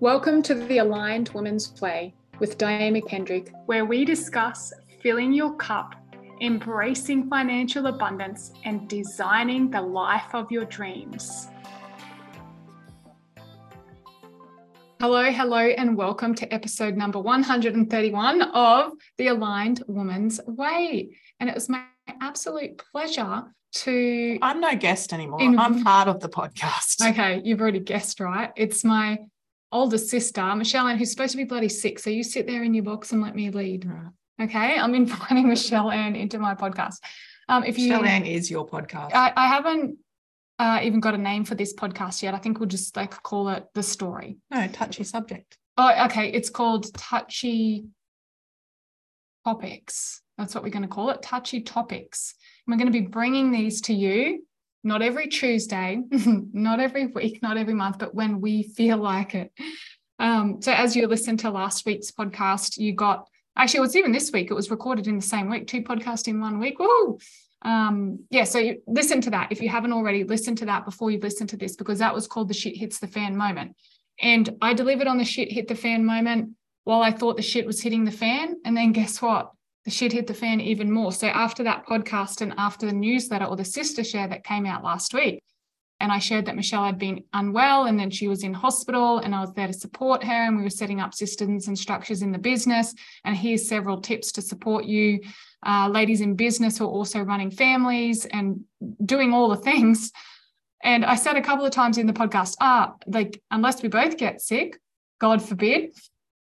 [0.00, 4.72] Welcome to the Aligned Woman's Play with Diane McKendrick, where we discuss
[5.02, 5.94] filling your cup,
[6.40, 11.48] embracing financial abundance, and designing the life of your dreams.
[15.02, 21.14] Hello, hello, and welcome to episode number 131 of the Aligned Woman's Way.
[21.40, 21.84] And it was my
[22.22, 24.38] absolute pleasure to.
[24.40, 25.42] I'm no guest anymore.
[25.42, 25.58] In...
[25.58, 27.06] I'm part of the podcast.
[27.06, 28.50] Okay, you've already guessed, right?
[28.56, 29.18] It's my
[29.72, 31.98] older sister, Michelle Ann, who's supposed to be bloody sick.
[31.98, 33.90] So you sit there in your box and let me lead.
[34.40, 34.78] Okay.
[34.78, 36.96] I'm inviting Michelle Ann into my podcast.
[37.48, 39.10] Um, if you, Michelle Ann is your podcast.
[39.14, 39.98] I, I haven't
[40.58, 42.34] uh, even got a name for this podcast yet.
[42.34, 44.38] I think we'll just like call it the story.
[44.50, 45.58] No, touchy subject.
[45.76, 46.30] Oh, okay.
[46.30, 47.86] It's called touchy
[49.44, 50.22] topics.
[50.36, 51.22] That's what we're going to call it.
[51.22, 52.34] Touchy topics.
[52.66, 54.44] And we're going to be bringing these to you
[54.82, 59.52] not every Tuesday, not every week, not every month, but when we feel like it.
[60.18, 64.12] Um, so as you listened to last week's podcast, you got actually it was even
[64.12, 64.50] this week.
[64.50, 66.78] It was recorded in the same week, two podcasts in one week.
[66.78, 67.18] Woo!
[67.62, 70.24] Um, yeah, so listen to that if you haven't already.
[70.24, 72.98] Listen to that before you listen to this because that was called the shit hits
[72.98, 73.76] the fan moment.
[74.20, 76.50] And I delivered on the shit hit the fan moment
[76.84, 78.56] while I thought the shit was hitting the fan.
[78.64, 79.52] And then guess what?
[79.84, 81.12] The shit hit the fan even more.
[81.12, 84.84] So after that podcast and after the newsletter or the sister share that came out
[84.84, 85.42] last week,
[86.00, 89.34] and I shared that Michelle had been unwell and then she was in hospital and
[89.34, 92.32] I was there to support her and we were setting up systems and structures in
[92.32, 92.94] the business.
[93.24, 95.20] And here's several tips to support you,
[95.64, 98.64] uh, ladies in business who are also running families and
[99.04, 100.10] doing all the things.
[100.82, 104.16] And I said a couple of times in the podcast, ah, like unless we both
[104.16, 104.78] get sick,
[105.20, 105.92] God forbid,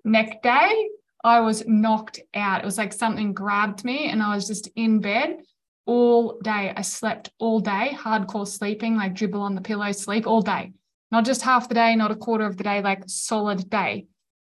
[0.04, 0.88] next day
[1.26, 2.62] I was knocked out.
[2.62, 5.40] It was like something grabbed me and I was just in bed
[5.84, 6.72] all day.
[6.74, 10.72] I slept all day, hardcore sleeping, like dribble on the pillow, sleep all day.
[11.10, 14.06] Not just half the day, not a quarter of the day, like solid day.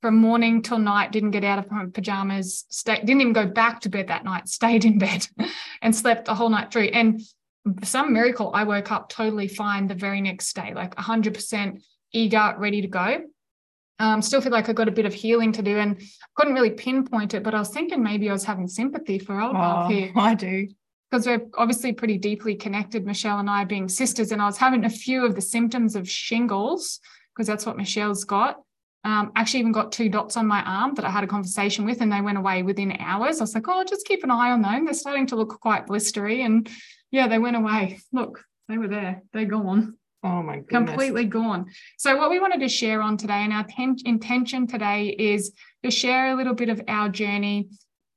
[0.03, 3.81] From morning till night, didn't get out of my pajamas, stay, didn't even go back
[3.81, 5.27] to bed that night, stayed in bed
[5.81, 6.89] and slept the whole night through.
[6.93, 7.19] And
[7.83, 11.81] some miracle, I woke up totally fine the very next day, like 100%
[12.13, 13.23] eager, ready to go
[13.99, 16.01] um, still feel like I got a bit of healing to do and
[16.35, 19.55] couldn't really pinpoint it, but I was thinking maybe I was having sympathy for old
[19.57, 20.11] oh, here.
[20.15, 20.67] I do.
[21.11, 24.31] Because we're obviously pretty deeply connected, Michelle and I being sisters.
[24.31, 26.99] And I was having a few of the symptoms of shingles,
[27.35, 28.61] because that's what Michelle's got.
[29.03, 32.01] Um, actually even got two dots on my arm that I had a conversation with
[32.01, 33.39] and they went away within hours.
[33.39, 34.85] I was like, oh, just keep an eye on them.
[34.85, 36.45] They're starting to look quite blistery.
[36.45, 36.69] And
[37.09, 37.99] yeah, they went away.
[38.11, 39.23] Look, they were there.
[39.31, 39.95] They're gone.
[40.23, 40.89] Oh my goodness.
[40.89, 41.67] Completely gone.
[41.97, 45.53] So, what we wanted to share on today, and our ten- intention today is
[45.83, 47.69] to share a little bit of our journey,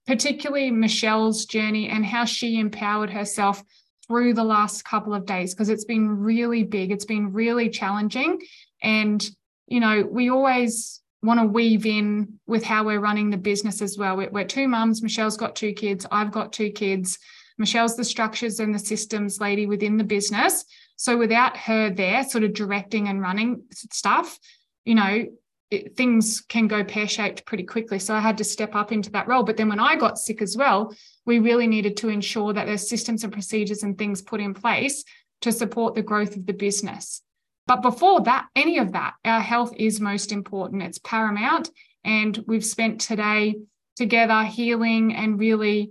[0.07, 3.63] particularly Michelle's journey and how she empowered herself
[4.09, 6.91] through the last couple of days, because it's been really big.
[6.91, 8.41] It's been really challenging.
[8.83, 9.25] And,
[9.69, 13.97] you know, we always want to weave in with how we're running the business as
[13.97, 14.17] well.
[14.17, 15.03] We're, we're two mums.
[15.03, 16.05] Michelle's got two kids.
[16.11, 17.17] I've got two kids.
[17.59, 20.65] Michelle's the structures and the systems lady within the business.
[21.03, 24.39] So without her there, sort of directing and running stuff,
[24.85, 25.27] you know,
[25.69, 27.99] it, things can go pear shaped pretty quickly.
[27.99, 29.43] So I had to step up into that role.
[29.43, 30.95] But then when I got sick as well,
[31.27, 35.03] we really needed to ensure that there's systems and procedures and things put in place
[35.41, 37.21] to support the growth of the business.
[37.67, 40.85] But before that, any of that, our health is most important.
[40.85, 41.69] It's paramount.
[42.05, 43.57] And we've spent today
[43.97, 45.91] together healing and really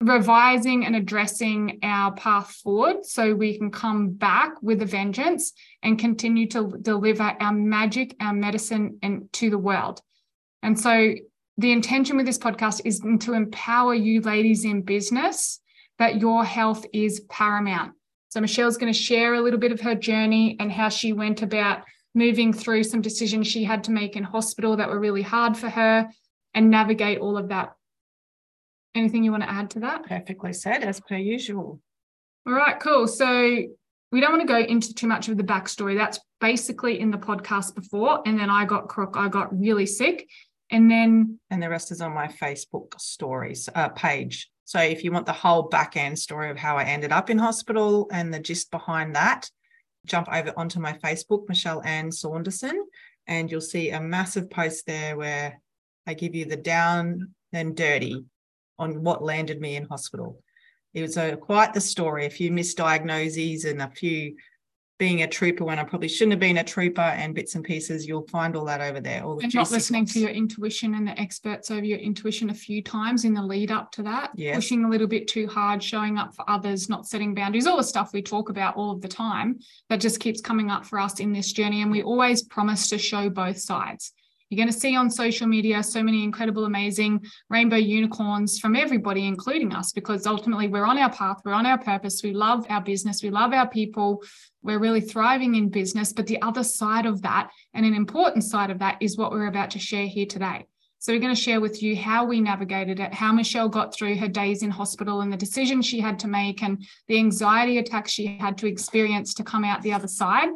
[0.00, 5.52] revising and addressing our path forward so we can come back with a vengeance
[5.82, 10.00] and continue to deliver our magic, our medicine and to the world.
[10.62, 11.14] And so
[11.58, 15.60] the intention with this podcast is to empower you ladies in business
[15.98, 17.92] that your health is paramount.
[18.30, 21.42] So Michelle's going to share a little bit of her journey and how she went
[21.42, 21.82] about
[22.14, 25.68] moving through some decisions she had to make in hospital that were really hard for
[25.68, 26.08] her
[26.54, 27.74] and navigate all of that
[28.94, 30.06] Anything you want to add to that?
[30.06, 31.80] Perfectly said, as per usual.
[32.46, 33.06] All right, cool.
[33.06, 33.62] So
[34.12, 35.96] we don't want to go into too much of the backstory.
[35.96, 38.22] That's basically in the podcast before.
[38.26, 40.28] And then I got crook, I got really sick.
[40.70, 44.50] And then and the rest is on my Facebook stories uh, page.
[44.64, 47.38] So if you want the whole back end story of how I ended up in
[47.38, 49.50] hospital and the gist behind that,
[50.06, 52.86] jump over onto my Facebook, Michelle Ann Saunderson,
[53.26, 55.60] and you'll see a massive post there where
[56.06, 58.24] I give you the down and dirty
[58.80, 60.42] on what landed me in hospital.
[60.92, 64.34] It was a, quite the story, a few misdiagnoses and a few
[64.98, 68.06] being a trooper when I probably shouldn't have been a trooper and bits and pieces.
[68.06, 69.24] You'll find all that over there.
[69.24, 72.54] All the and not listening to your intuition and the experts over your intuition a
[72.54, 74.30] few times in the lead up to that.
[74.34, 74.56] Yes.
[74.56, 77.82] Pushing a little bit too hard, showing up for others, not setting boundaries, all the
[77.82, 81.18] stuff we talk about all of the time that just keeps coming up for us
[81.18, 81.80] in this journey.
[81.80, 84.12] And we always promise to show both sides.
[84.50, 89.28] You're going to see on social media so many incredible, amazing rainbow unicorns from everybody,
[89.28, 92.80] including us, because ultimately we're on our path, we're on our purpose, we love our
[92.80, 94.24] business, we love our people,
[94.62, 96.12] we're really thriving in business.
[96.12, 99.46] But the other side of that, and an important side of that, is what we're
[99.46, 100.66] about to share here today.
[100.98, 104.16] So, we're going to share with you how we navigated it, how Michelle got through
[104.16, 108.10] her days in hospital and the decisions she had to make, and the anxiety attacks
[108.10, 110.48] she had to experience to come out the other side.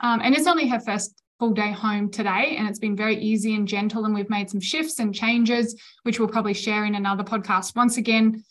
[0.00, 3.56] Um, and it's only her first full day home today and it's been very easy
[3.56, 5.74] and gentle and we've made some shifts and changes
[6.04, 7.74] which we'll probably share in another podcast.
[7.74, 8.44] Once again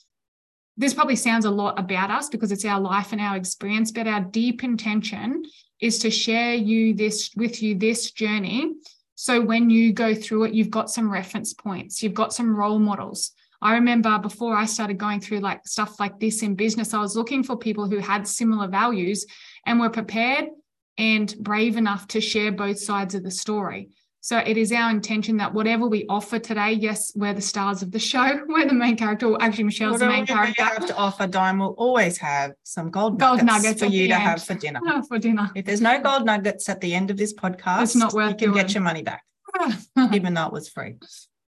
[0.76, 4.08] this probably sounds a lot about us because it's our life and our experience but
[4.08, 5.42] our deep intention
[5.80, 8.74] is to share you this with you this journey.
[9.16, 12.78] So when you go through it you've got some reference points you've got some role
[12.78, 13.32] models.
[13.62, 17.16] I remember before I started going through like stuff like this in business, I was
[17.16, 19.26] looking for people who had similar values
[19.66, 20.50] and were prepared
[20.98, 23.90] and brave enough to share both sides of the story.
[24.24, 27.92] So it is our intention that whatever we offer today, yes, we're the stars of
[27.92, 28.42] the show.
[28.48, 29.28] We're the main character.
[29.30, 30.54] Well, actually, Michelle's Whatever the main character.
[30.60, 34.08] you have to offer, Dime will always have some gold, Gold nuggets, nuggets for you
[34.10, 34.22] to end.
[34.22, 34.80] have for dinner.
[35.08, 35.50] for dinner.
[35.56, 38.50] If there's no gold nuggets at the end of this podcast, It's not worth you
[38.50, 39.24] can get your money back,
[40.14, 40.98] even though it was free.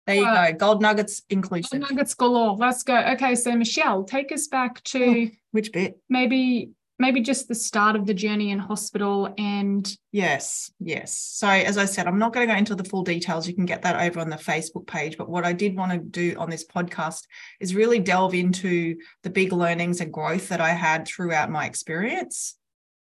[0.06, 0.57] There you Well- go.
[0.57, 2.57] Gold nuggets Gold nuggets galore.
[2.57, 2.98] Let's go.
[2.98, 6.01] Okay, so Michelle, take us back to oh, Which bit?
[6.10, 11.18] maybe maybe just the start of the journey in hospital and Yes, yes.
[11.18, 13.48] So as I said, I'm not going to go into the full details.
[13.48, 15.16] You can get that over on the Facebook page.
[15.18, 17.22] But what I did want to do on this podcast
[17.60, 22.56] is really delve into the big learnings and growth that I had throughout my experience.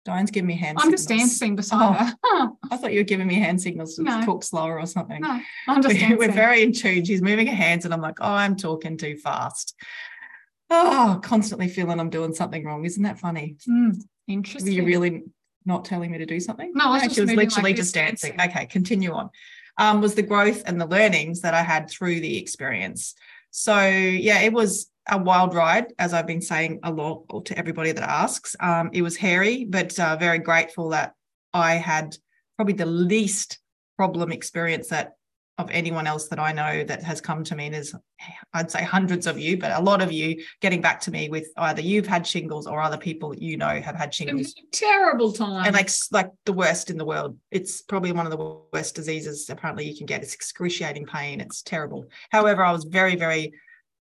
[0.06, 1.30] Diane's giving me hand I'm just signals.
[1.32, 1.94] dancing beside Oh.
[1.94, 2.14] her.
[2.24, 4.22] Huh, I thought you were giving me hand signals to No.
[4.24, 5.22] talk slower or something.
[5.22, 6.18] no, I'm just We're, dancing.
[6.18, 7.04] we're very in tune.
[7.06, 9.76] She's moving her hands, and I'm like, oh, I'm talking too fast.
[10.70, 12.86] Oh, constantly feeling I'm doing something wrong.
[12.86, 13.58] Isn't that funny?
[13.68, 13.94] Were
[14.28, 14.72] interesting.
[14.72, 15.24] you really
[15.66, 16.72] not telling me to do something?
[16.76, 18.38] No, I was she was literally like just dancing.
[18.38, 18.52] dancing.
[18.52, 19.30] Okay, continue on.
[19.78, 23.16] Um, was the growth and the learnings that I had through the experience.
[23.52, 27.92] So yeah, it was a wild ride, as I've been saying a lot to everybody
[27.92, 28.56] that asks.
[28.60, 31.14] Um, it was hairy, but uh, very grateful that
[31.54, 32.16] I had
[32.58, 33.60] probably the least
[33.98, 35.14] problem experience that
[35.60, 37.66] of anyone else that I know that has come to me.
[37.66, 37.94] And there's,
[38.54, 41.50] I'd say hundreds of you, but a lot of you getting back to me with
[41.58, 45.66] either you've had shingles or other people you know have had shingles a terrible time.
[45.66, 47.38] and like like the worst in the world.
[47.52, 50.24] It's probably one of the worst diseases apparently you can get.
[50.24, 51.42] It's excruciating pain.
[51.42, 52.06] It's terrible.
[52.32, 53.54] However, I was very very.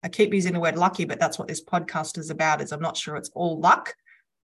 [0.03, 2.61] I keep using the word lucky, but that's what this podcast is about.
[2.61, 3.95] Is I'm not sure it's all luck.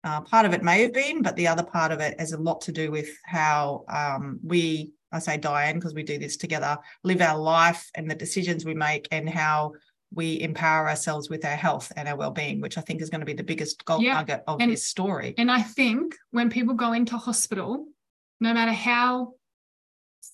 [0.04, 2.38] Uh, part of it may have been, but the other part of it has a
[2.38, 6.78] lot to do with how um, we, I say Diane, because we do this together,
[7.04, 9.72] live our life and the decisions we make and how
[10.14, 13.26] we empower ourselves with our health and our well-being, which I think is going to
[13.26, 15.34] be the biggest gold Yeah, nugget of and- this story.
[15.38, 17.86] And I think when people go into hospital,
[18.40, 19.34] no matter how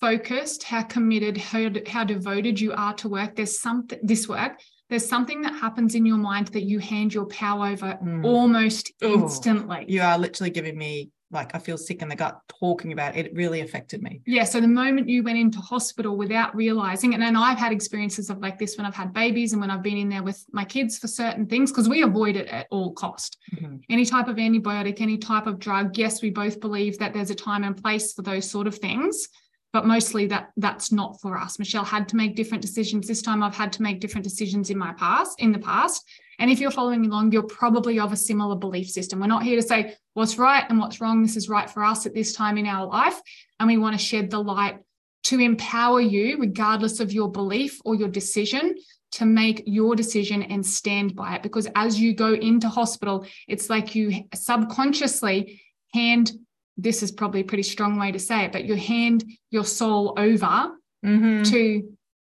[0.00, 4.60] focused, how committed, how, how devoted you are to work, there's something, this work,
[4.90, 8.24] there's something that happens in your mind that you hand your power over Mm.
[8.24, 9.86] almost Oh, instantly.
[9.88, 13.26] you are literally giving me like I feel sick in the gut talking about it.
[13.26, 14.22] It really affected me.
[14.26, 14.44] Yeah.
[14.44, 18.38] So the moment you went into hospital without realizing, and then I've had experiences of
[18.38, 20.98] like this when I've had babies and when I've been in there with my kids
[20.98, 23.38] for certain things, because we avoid it at all cost.
[23.54, 23.76] Mm-hmm.
[23.90, 25.98] Any type of antibiotic, any type of drug.
[25.98, 29.28] Yes, we both believe that there's a time and place for those sort of things,
[29.72, 31.58] but mostly that that's not for us.
[31.58, 33.08] Michelle had to make different decisions.
[33.08, 36.08] This time I've had to make different decisions in my past, in the past.
[36.38, 39.20] And if you're following along, you're probably of a similar belief system.
[39.20, 41.22] We're not here to say what's right and what's wrong.
[41.22, 43.20] This is right for us at this time in our life.
[43.60, 44.78] And we want to shed the light
[45.24, 48.74] to empower you, regardless of your belief or your decision,
[49.12, 51.42] to make your decision and stand by it.
[51.42, 55.62] Because as you go into hospital, it's like you subconsciously
[55.92, 56.32] hand
[56.76, 60.12] this is probably a pretty strong way to say it, but you hand your soul
[60.16, 60.72] over
[61.04, 61.48] Mhm.
[61.50, 61.93] to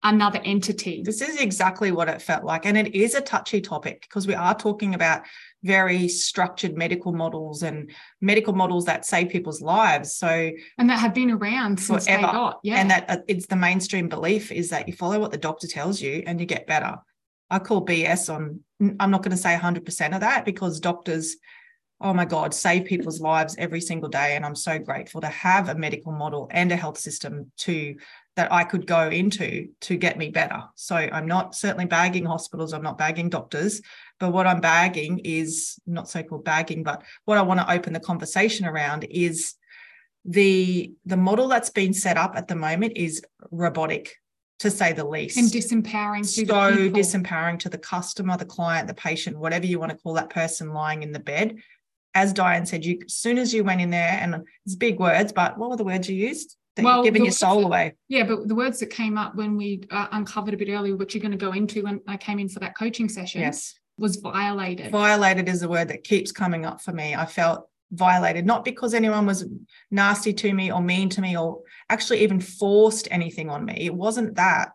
[0.05, 1.01] another entity.
[1.03, 2.65] This is exactly what it felt like.
[2.67, 5.23] And it is a touchy topic because we are talking about
[5.63, 7.89] very structured medical models and
[8.21, 10.13] medical models that save people's lives.
[10.13, 12.59] So, And that have been around since they got.
[12.63, 12.75] Yeah.
[12.75, 15.99] and that uh, it's the mainstream belief is that you follow what the doctor tells
[15.99, 16.97] you and you get better.
[17.49, 18.59] I call BS on,
[18.99, 21.35] I'm not going to say 100% of that because doctors,
[21.99, 24.35] oh my God, save people's lives every single day.
[24.35, 27.95] And I'm so grateful to have a medical model and a health system to
[28.35, 30.63] that I could go into to get me better.
[30.75, 33.81] So I'm not certainly bagging hospitals, I'm not bagging doctors,
[34.19, 37.93] but what I'm bagging is not so called bagging, but what I want to open
[37.93, 39.55] the conversation around is
[40.25, 44.15] the the model that's been set up at the moment is robotic
[44.59, 45.37] to say the least.
[45.37, 49.97] And disempowering so disempowering to the customer the client the patient whatever you want to
[49.97, 51.57] call that person lying in the bed.
[52.15, 55.31] As diane said you as soon as you went in there and it's big words
[55.31, 58.47] but what were the words you used well, giving your soul that, away yeah but
[58.47, 61.31] the words that came up when we uh, uncovered a bit earlier which you're going
[61.31, 65.47] to go into when i came in for that coaching session yes was violated violated
[65.47, 69.25] is a word that keeps coming up for me i felt violated, not because anyone
[69.25, 69.45] was
[69.91, 73.73] nasty to me or mean to me or actually even forced anything on me.
[73.79, 74.71] It wasn't that.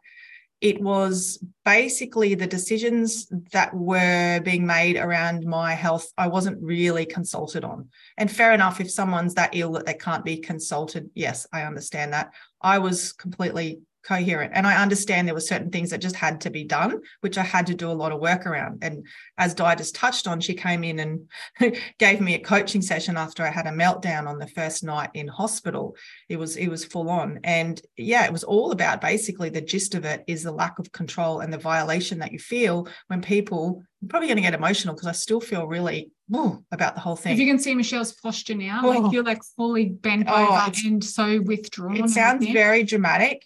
[0.60, 7.06] It was basically the decisions that were being made around my health, I wasn't really
[7.06, 7.88] consulted on.
[8.18, 12.12] And fair enough, if someone's that ill that they can't be consulted, yes, I understand
[12.12, 12.34] that.
[12.60, 14.52] I was completely coherent.
[14.54, 17.42] And I understand there were certain things that just had to be done, which I
[17.42, 18.82] had to do a lot of work around.
[18.82, 19.06] And
[19.38, 23.42] as Di just touched on, she came in and gave me a coaching session after
[23.42, 25.96] I had a meltdown on the first night in hospital.
[26.28, 27.40] It was it was full on.
[27.44, 30.92] And yeah, it was all about basically the gist of it is the lack of
[30.92, 34.94] control and the violation that you feel when people I'm probably going to get emotional
[34.94, 37.34] because I still feel really ooh, about the whole thing.
[37.34, 38.88] If you can see Michelle's posture now, oh.
[38.88, 41.96] like you're like fully bent oh, over and so withdrawn.
[41.96, 43.44] It sounds very dramatic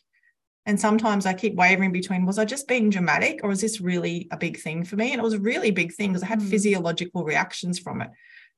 [0.67, 4.29] and sometimes I keep wavering between was I just being dramatic or is this really
[4.31, 5.13] a big thing for me?
[5.13, 6.49] And it was a really big thing because I had mm.
[6.49, 8.11] physiological reactions from it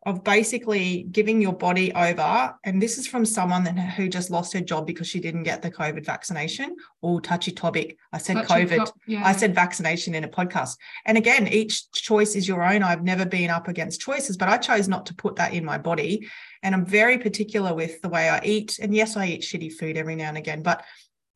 [0.07, 2.55] of basically giving your body over.
[2.63, 5.71] And this is from someone who just lost her job because she didn't get the
[5.71, 6.77] COVID vaccination.
[7.03, 7.99] Or touchy topic.
[8.13, 8.93] I said touchy COVID.
[9.09, 9.23] yeah.
[9.25, 10.77] I said vaccination in a podcast.
[11.07, 12.85] And again, each choice is your own.
[12.85, 15.77] I've never been up against choices, but I chose not to put that in my
[15.77, 16.29] body.
[16.63, 18.79] And I'm very particular with the way I eat.
[18.81, 20.85] And yes, I eat shitty food every now and again, but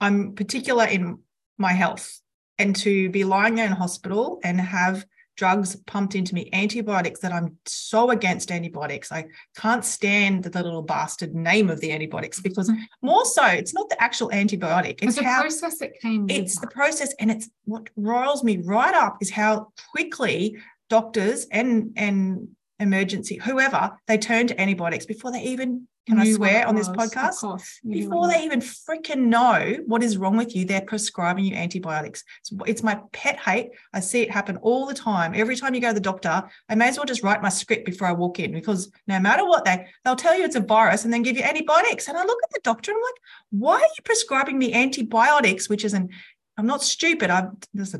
[0.01, 1.19] I'm particular in
[1.59, 2.21] my health
[2.59, 5.05] and to be lying there in hospital and have
[5.37, 9.11] drugs pumped into me, antibiotics that I'm so against antibiotics.
[9.11, 9.25] I
[9.57, 12.79] can't stand the little bastard name of the antibiotics because mm.
[13.01, 14.99] more so it's not the actual antibiotic.
[15.03, 16.29] It's, it's the how, process that came.
[16.29, 17.15] It's the process.
[17.19, 20.59] And it's what roils me right up is how quickly
[20.91, 26.67] doctors and and emergency, whoever, they turn to antibiotics before they even can I swear
[26.67, 27.81] on this podcast?
[27.89, 32.25] Before they even freaking know what is wrong with you, they're prescribing you antibiotics.
[32.41, 33.71] It's, it's, my pet hate.
[33.93, 35.33] I see it happen all the time.
[35.35, 37.85] Every time you go to the doctor, I may as well just write my script
[37.85, 41.05] before I walk in because no matter what they they'll tell you it's a virus
[41.05, 42.09] and then give you antibiotics.
[42.09, 45.69] And I look at the doctor and I'm like, why are you prescribing me antibiotics,
[45.69, 46.09] which is an
[46.57, 47.31] I'm not stupid.
[47.31, 47.53] I've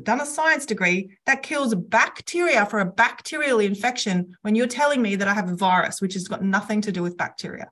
[0.03, 5.15] done a science degree that kills bacteria for a bacterial infection when you're telling me
[5.15, 7.71] that I have a virus, which has got nothing to do with bacteria.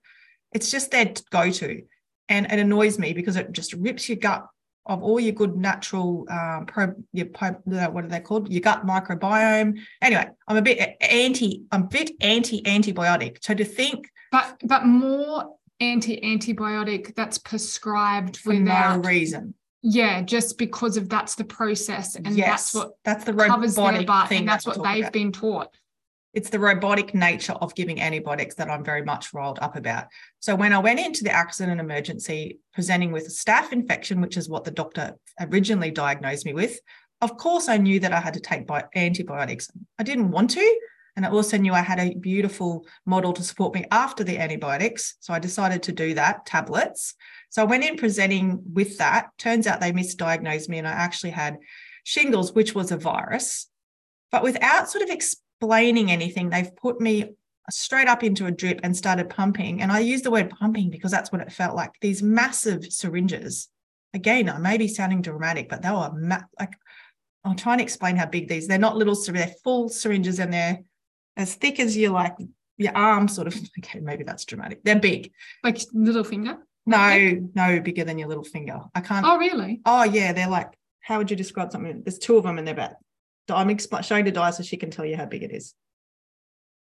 [0.52, 1.84] It's just their go to.
[2.28, 4.48] And it annoys me because it just rips your gut
[4.86, 8.52] of all your good natural um, pro, your what are they called?
[8.52, 9.80] Your gut microbiome.
[10.02, 11.64] Anyway, I'm a bit anti.
[11.72, 13.38] I'm a bit anti antibiotic.
[13.42, 19.54] So to think, but but more anti antibiotic that's prescribed for without, no reason.
[19.84, 24.04] Yeah, just because of that's the process, and yes, that's what that's the covers their
[24.04, 25.14] butt, and that's what they've about.
[25.14, 25.70] been taught
[26.34, 30.06] it's the robotic nature of giving antibiotics that I'm very much riled up about.
[30.40, 34.48] So when I went into the accident emergency presenting with a staph infection, which is
[34.48, 36.80] what the doctor originally diagnosed me with,
[37.22, 39.70] of course I knew that I had to take antibiotics.
[39.98, 40.80] I didn't want to.
[41.16, 45.16] And I also knew I had a beautiful model to support me after the antibiotics.
[45.20, 47.16] So I decided to do that, tablets.
[47.50, 49.30] So I went in presenting with that.
[49.38, 51.58] Turns out they misdiagnosed me and I actually had
[52.06, 53.68] shingles, which was a virus.
[54.32, 55.10] But without sort of
[55.60, 56.50] explaining anything.
[56.50, 57.32] They've put me
[57.70, 59.82] straight up into a drip and started pumping.
[59.82, 61.92] And I use the word pumping because that's what it felt like.
[62.02, 63.68] These massive syringes.
[64.14, 66.74] Again, I may be sounding dramatic, but they were ma- like
[67.44, 68.68] I'll try and explain how big these.
[68.68, 70.80] They're not little, syringes; they're full syringes and they're
[71.38, 72.36] as thick as your like
[72.78, 73.56] your arm, sort of.
[73.80, 74.84] Okay, maybe that's dramatic.
[74.84, 75.32] They're big,
[75.64, 76.58] like little finger.
[76.86, 78.80] No, no, bigger than your little finger.
[78.96, 79.26] I can't.
[79.26, 79.82] Oh, really?
[79.86, 80.34] Oh, yeah.
[80.34, 80.70] They're like.
[81.02, 82.04] How would you describe something?
[82.04, 82.94] There's two of them, and they're about
[83.56, 85.74] I'm showing to Di so she can tell you how big it is.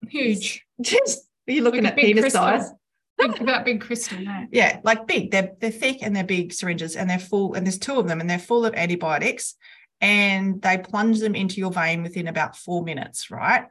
[0.08, 0.64] Huge.
[0.80, 2.42] Just are you looking like at penis crystal.
[2.42, 2.70] size?
[3.18, 4.46] Big, that big crystal, no.
[4.52, 5.30] Yeah, like big.
[5.30, 8.20] They're they're thick and they're big syringes and they're full, and there's two of them
[8.20, 9.54] and they're full of antibiotics.
[10.00, 13.66] And they plunge them into your vein within about four minutes, right?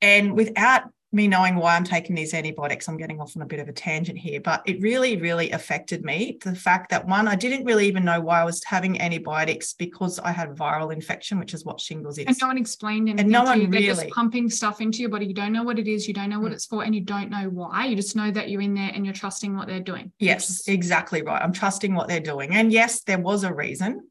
[0.00, 0.84] And without
[1.16, 3.72] me knowing why I'm taking these antibiotics, I'm getting off on a bit of a
[3.72, 6.38] tangent here, but it really, really affected me.
[6.44, 10.18] The fact that one, I didn't really even know why I was having antibiotics because
[10.18, 12.26] I had viral infection, which is what shingles is.
[12.26, 13.24] And no one explained anything.
[13.24, 13.66] And no one you.
[13.68, 15.24] They're just pumping stuff into your body.
[15.26, 16.06] You don't know what it is.
[16.06, 16.56] You don't know what Mm.
[16.56, 17.86] it's for, and you don't know why.
[17.86, 20.12] You just know that you're in there and you're trusting what they're doing.
[20.18, 21.40] Yes, is- exactly right.
[21.42, 22.54] I'm trusting what they're doing.
[22.54, 24.10] And yes, there was a reason.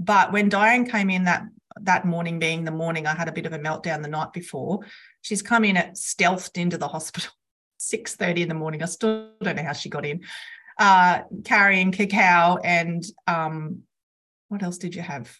[0.00, 1.44] But when Diane came in that
[1.82, 4.80] that morning, being the morning I had a bit of a meltdown the night before,
[5.22, 7.30] she's come in at stealthed into the hospital,
[7.80, 8.82] 6:30 in the morning.
[8.82, 10.20] I still don't know how she got in,
[10.78, 13.82] uh, carrying cacao and um,
[14.48, 15.34] what else did you have?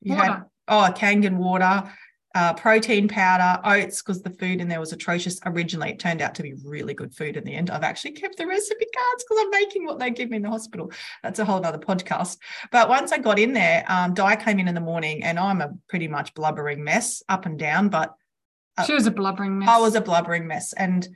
[0.00, 0.46] You had Water.
[0.68, 1.90] oh, Kangen water,
[2.34, 5.40] uh, protein powder, oats, because the food in there was atrocious.
[5.46, 7.70] Originally, it turned out to be really good food in the end.
[7.70, 10.50] I've actually kept the recipe cards because I'm making what they give me in the
[10.50, 10.92] hospital.
[11.22, 12.38] That's a whole other podcast.
[12.70, 15.60] But once I got in there, um, Di came in in the morning, and I'm
[15.60, 18.14] a pretty much blubbering mess up and down, but
[18.78, 19.68] Uh, she was a blubbering mess.
[19.68, 20.72] I was a blubbering mess.
[20.72, 21.08] And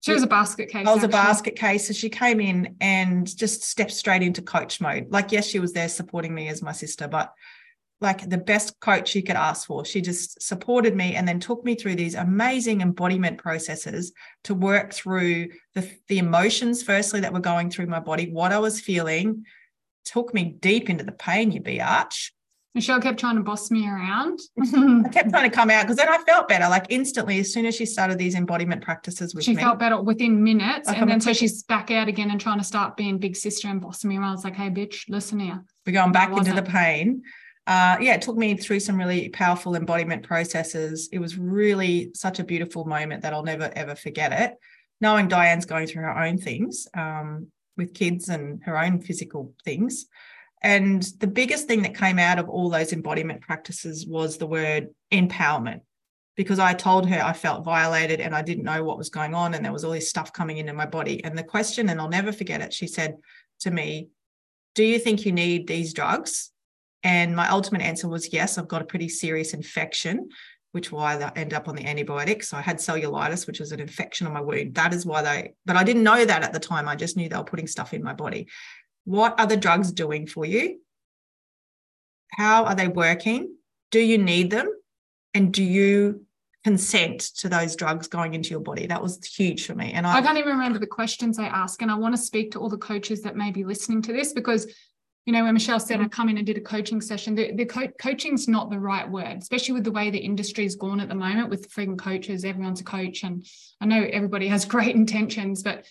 [0.00, 0.86] She was a basket case.
[0.86, 1.86] I was a basket case.
[1.86, 5.06] So she came in and just stepped straight into coach mode.
[5.10, 7.32] Like, yes, she was there supporting me as my sister, but
[8.00, 9.84] like the best coach you could ask for.
[9.84, 14.12] She just supported me and then took me through these amazing embodiment processes
[14.44, 18.58] to work through the, the emotions, firstly, that were going through my body, what I
[18.58, 19.44] was feeling,
[20.06, 22.30] took me deep into the pain, you biatch.
[22.74, 24.38] Michelle kept trying to boss me around.
[24.60, 26.68] I kept trying to come out because then I felt better.
[26.68, 29.62] Like instantly, as soon as she started these embodiment practices with she me.
[29.62, 30.86] felt better within minutes.
[30.86, 33.34] Like and I'm then so she's back out again and trying to start being big
[33.34, 34.30] sister and bossing me around.
[34.30, 35.64] I was like, hey, bitch, listen here.
[35.84, 37.22] we're going back into the pain.
[37.66, 41.08] Uh, yeah, it took me through some really powerful embodiment processes.
[41.12, 44.56] It was really such a beautiful moment that I'll never ever forget it.
[45.00, 50.06] Knowing Diane's going through her own things um, with kids and her own physical things.
[50.62, 54.88] And the biggest thing that came out of all those embodiment practices was the word
[55.12, 55.80] empowerment.
[56.36, 59.54] Because I told her I felt violated and I didn't know what was going on,
[59.54, 61.22] and there was all this stuff coming into my body.
[61.24, 63.16] And the question, and I'll never forget it, she said
[63.60, 64.08] to me,
[64.74, 66.50] Do you think you need these drugs?
[67.02, 70.28] And my ultimate answer was yes, I've got a pretty serious infection,
[70.72, 72.48] which why I end up on the antibiotics.
[72.48, 74.74] So I had cellulitis, which was an infection on my wound.
[74.74, 76.88] That is why they, but I didn't know that at the time.
[76.88, 78.48] I just knew they were putting stuff in my body.
[79.04, 80.80] What are the drugs doing for you?
[82.32, 83.54] How are they working?
[83.90, 84.72] Do you need them?
[85.34, 86.26] And do you
[86.64, 88.86] consent to those drugs going into your body?
[88.86, 89.92] That was huge for me.
[89.92, 91.82] And I, I can't even remember the questions I ask.
[91.82, 94.32] And I want to speak to all the coaches that may be listening to this
[94.32, 94.66] because,
[95.26, 97.64] you know, when Michelle said I come in and did a coaching session, the, the
[97.64, 101.14] co- coaching's not the right word, especially with the way the industry's gone at the
[101.14, 102.44] moment with freaking coaches.
[102.44, 103.22] Everyone's a coach.
[103.22, 103.46] And
[103.80, 105.86] I know everybody has great intentions, but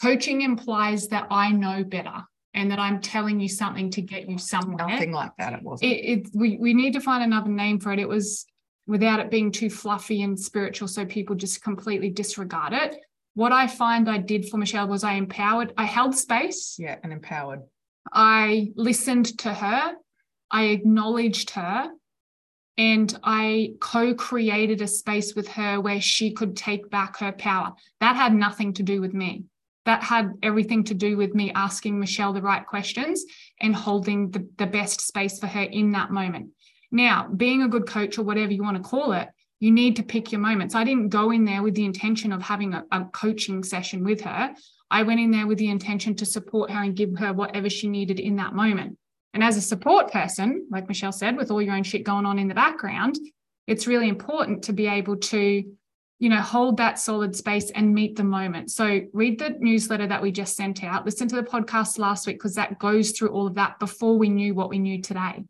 [0.00, 2.24] coaching implies that I know better
[2.54, 5.52] and that I'm telling you something to get you somewhere nothing like that.
[5.52, 5.92] It wasn't.
[5.92, 7.98] it, it we, we need to find another name for it.
[7.98, 8.46] It was
[8.86, 12.96] without it being too fluffy and spiritual, so people just completely disregard it.
[13.34, 17.12] What I find I did for Michelle was I empowered, I held space, yeah, and
[17.12, 17.60] empowered.
[18.12, 19.92] I listened to her,
[20.50, 21.90] I acknowledged her,
[22.78, 27.74] and I co created a space with her where she could take back her power.
[28.00, 29.44] That had nothing to do with me.
[29.88, 33.24] That had everything to do with me asking Michelle the right questions
[33.58, 36.50] and holding the, the best space for her in that moment.
[36.90, 39.28] Now, being a good coach or whatever you want to call it,
[39.60, 40.74] you need to pick your moments.
[40.74, 44.20] I didn't go in there with the intention of having a, a coaching session with
[44.20, 44.54] her.
[44.90, 47.88] I went in there with the intention to support her and give her whatever she
[47.88, 48.98] needed in that moment.
[49.32, 52.38] And as a support person, like Michelle said, with all your own shit going on
[52.38, 53.18] in the background,
[53.66, 55.64] it's really important to be able to,
[56.18, 58.70] you know, hold that solid space and meet the moment.
[58.70, 62.36] So read the newsletter that we just sent out, listen to the podcast last week,
[62.36, 65.44] because that goes through all of that before we knew what we knew today.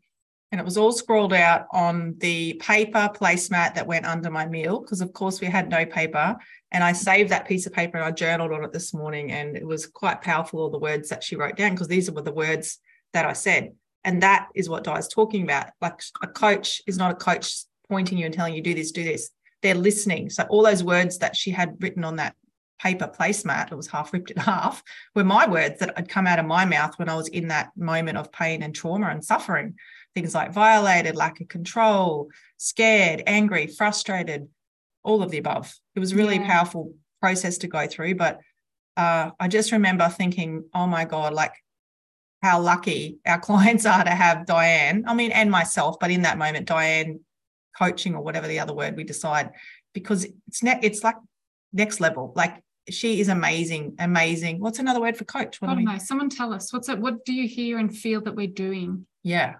[0.51, 4.79] and it was all scrawled out on the paper placemat that went under my meal
[4.79, 6.35] because of course we had no paper
[6.71, 9.55] and i saved that piece of paper and i journaled on it this morning and
[9.55, 12.31] it was quite powerful all the words that she wrote down because these were the
[12.31, 12.79] words
[13.13, 16.97] that i said and that is what Di is talking about like a coach is
[16.97, 19.29] not a coach pointing you and telling you do this do this
[19.61, 22.35] they're listening so all those words that she had written on that
[22.81, 24.81] paper placemat it was half ripped in half
[25.13, 27.69] were my words that had come out of my mouth when i was in that
[27.75, 29.75] moment of pain and trauma and suffering
[30.15, 34.47] things like violated, lack of control, scared, angry, frustrated,
[35.03, 35.73] all of the above.
[35.95, 36.47] It was a really Yeah.
[36.47, 38.15] powerful process to go through.
[38.15, 38.39] But
[38.97, 41.53] uh, I just remember thinking, oh my God, like
[42.41, 45.05] how lucky our clients are to have Diane.
[45.07, 47.19] I mean, and myself, but in that moment, Diane
[47.77, 49.51] coaching or whatever the other word we decide,
[49.93, 51.15] because it's ne- it's like
[51.73, 52.33] next level.
[52.35, 54.59] Like she is amazing, amazing.
[54.59, 55.61] What's another word for coach?
[55.61, 55.97] What do don't know.
[55.97, 56.99] Someone tell us what's it?
[56.99, 59.05] What do you hear and feel that we're doing?
[59.23, 59.55] Yeah.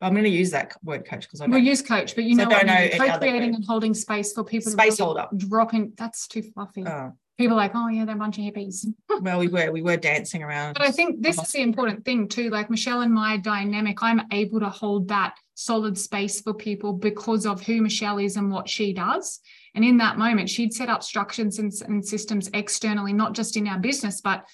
[0.00, 2.36] I'm going to use that word coach because I don't We'll use coach, but you
[2.36, 3.10] So know what don't I mean.
[3.10, 5.36] Co-creating and holding space for people Space to really holder.
[5.36, 5.92] drop in.
[5.96, 6.84] That's too fluffy.
[6.86, 8.84] Oh, People are like, oh yeah, they're a bunch of hippies.
[9.20, 10.72] well, we were we were dancing around.
[10.74, 12.50] But I think this is the important thing too.
[12.50, 17.46] Like Michelle and my dynamic, I'm able to hold that solid space for people because
[17.46, 19.38] of who Michelle is and what she does.
[19.76, 23.68] And in that moment, she'd set up structures and, and systems externally, not just in
[23.68, 24.44] our business, but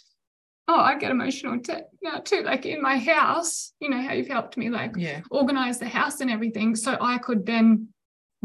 [0.69, 2.43] oh, I get emotional t- now too.
[2.43, 6.21] Like in my house, you know how you've helped me like yeah, organize the house
[6.21, 6.77] and everything.
[6.77, 7.89] So I could then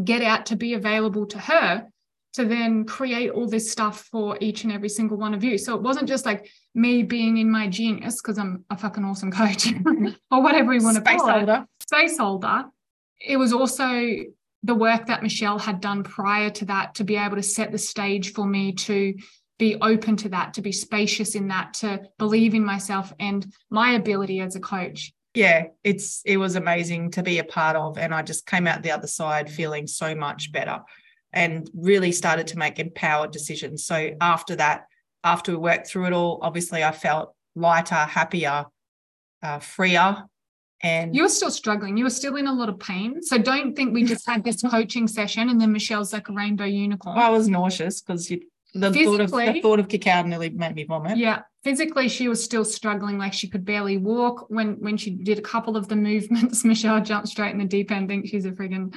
[0.01, 1.89] get out to be available to her
[2.33, 5.57] to then create all this stuff for each and every single one of you.
[5.57, 9.31] So it wasn't just like me being in my genius because I'm a fucking awesome
[9.31, 9.67] coach
[10.31, 12.65] or whatever we want to space call it, space holder.
[13.19, 14.11] It was also
[14.63, 17.77] the work that Michelle had done prior to that to be able to set the
[17.77, 19.15] stage for me to
[19.57, 23.91] be open to that, to be spacious in that, to believe in myself and my
[23.91, 25.11] ability as a coach.
[25.35, 28.83] yeah, it's it was amazing to be a part of, and I just came out
[28.83, 30.81] the other side feeling so much better,
[31.31, 33.85] and really started to make empowered decisions.
[33.85, 34.85] So after that,
[35.23, 38.65] after we worked through it all, obviously I felt lighter, happier,
[39.43, 40.23] uh, freer,
[40.81, 41.97] and You were still struggling.
[41.97, 43.21] You were still in a lot of pain.
[43.21, 46.65] So don't think we just had this coaching session and then Michelle's like a rainbow
[46.65, 47.17] unicorn.
[47.17, 48.27] I was nauseous because
[48.73, 51.17] the thought of the thought of cacao nearly made me vomit.
[51.17, 54.45] Yeah, physically she was still struggling, like she could barely walk.
[54.49, 57.91] When when she did a couple of the movements, Michelle jumped straight in the deep
[57.91, 58.07] end.
[58.07, 58.93] Think she's a friggin'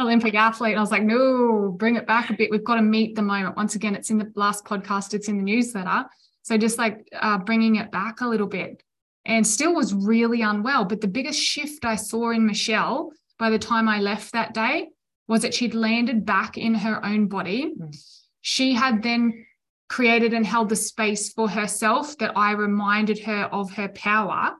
[0.00, 0.72] Olympic athlete.
[0.72, 2.50] And I was like, no, bring it back a bit.
[2.50, 3.56] We've got to meet the moment.
[3.56, 5.14] Once again, it's in the last podcast.
[5.14, 6.06] It's in the newsletter.
[6.42, 8.82] So just like uh, bringing it back a little bit,
[9.24, 10.84] and still was really unwell.
[10.84, 14.88] But the biggest shift I saw in Michelle by the time I left that day
[15.26, 17.72] was that she'd landed back in her own body.
[17.78, 17.96] Mm.
[18.42, 19.46] She had then
[19.88, 24.52] created and held the space for herself that I reminded her of her power.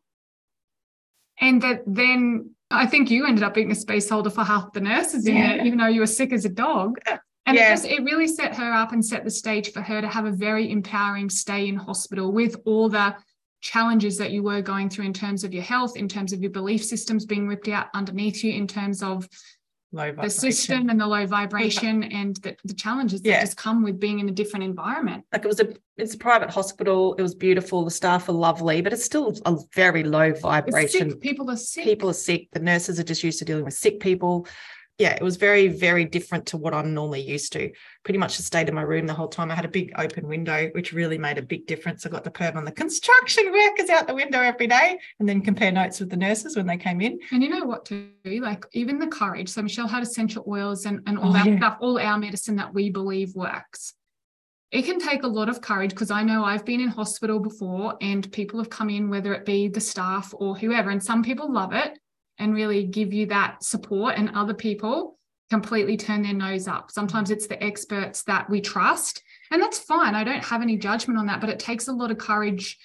[1.40, 4.80] And that then I think you ended up being a space holder for half the
[4.80, 5.56] nurses in Yeah.
[5.56, 6.98] there, even though you were sick as a dog.
[7.46, 7.68] And Yeah.
[7.68, 10.24] it just it really set her up and set the stage for her to have
[10.24, 13.14] a very empowering stay in hospital with all the
[13.60, 16.50] challenges that you were going through in terms of your health, in terms of your
[16.50, 19.28] belief systems being ripped out underneath you, in terms of
[19.94, 23.34] Low the system and the low vibration and the, the challenges Yeah.
[23.38, 25.24] that just come with being in a different environment.
[25.32, 28.80] like it was a it's a private hospital it was beautiful the staff are lovely
[28.82, 31.16] but it's still a very low vibration.
[31.20, 31.84] People are sick.
[31.84, 34.46] people are sick the nurses are just used to dealing with sick people
[34.98, 37.70] yeah it was very very different to what i'm normally used to
[38.04, 40.26] pretty much just stayed in my room the whole time i had a big open
[40.28, 43.90] window which really made a big difference i got the perv on the construction workers
[43.90, 47.00] out the window every day and then compare notes with the nurses when they came
[47.00, 48.40] in And you know what to do?
[48.40, 49.48] Like even the courage.
[49.48, 51.56] So Michelle had essential oils and, and all Oh, that yeah.
[51.58, 53.94] stuff, all our medicine that we believe works.
[54.70, 57.96] It can take a lot of courage because I know I've been in hospital before
[58.00, 61.52] and people have come in, whether it be the staff or whoever, and some people
[61.52, 61.98] love it
[62.38, 65.18] and really give you that support, and other people
[65.50, 66.90] completely turn their nose up.
[66.90, 70.14] Sometimes it's the experts that we trust, and that's fine.
[70.14, 72.78] I don't have any judgment on that, but it takes a lot of courage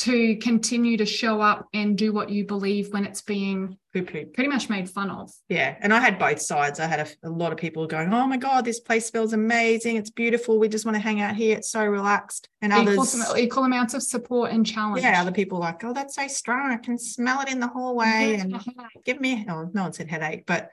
[0.00, 4.26] to continue to show up and do what you believe when it's being poo-poo.
[4.26, 5.30] pretty much made fun of.
[5.48, 6.80] Yeah, and I had both sides.
[6.80, 9.96] I had a, a lot of people going, "Oh my god, this place smells amazing!
[9.96, 10.58] It's beautiful.
[10.58, 11.56] We just want to hang out here.
[11.56, 15.02] It's so relaxed." And Equal, others, equal amounts of support and challenge.
[15.02, 16.70] yeah, other people like, "Oh, that's so strong.
[16.70, 18.58] I can smell it in the hallway." And
[19.04, 20.70] give me, oh, no one said headache, but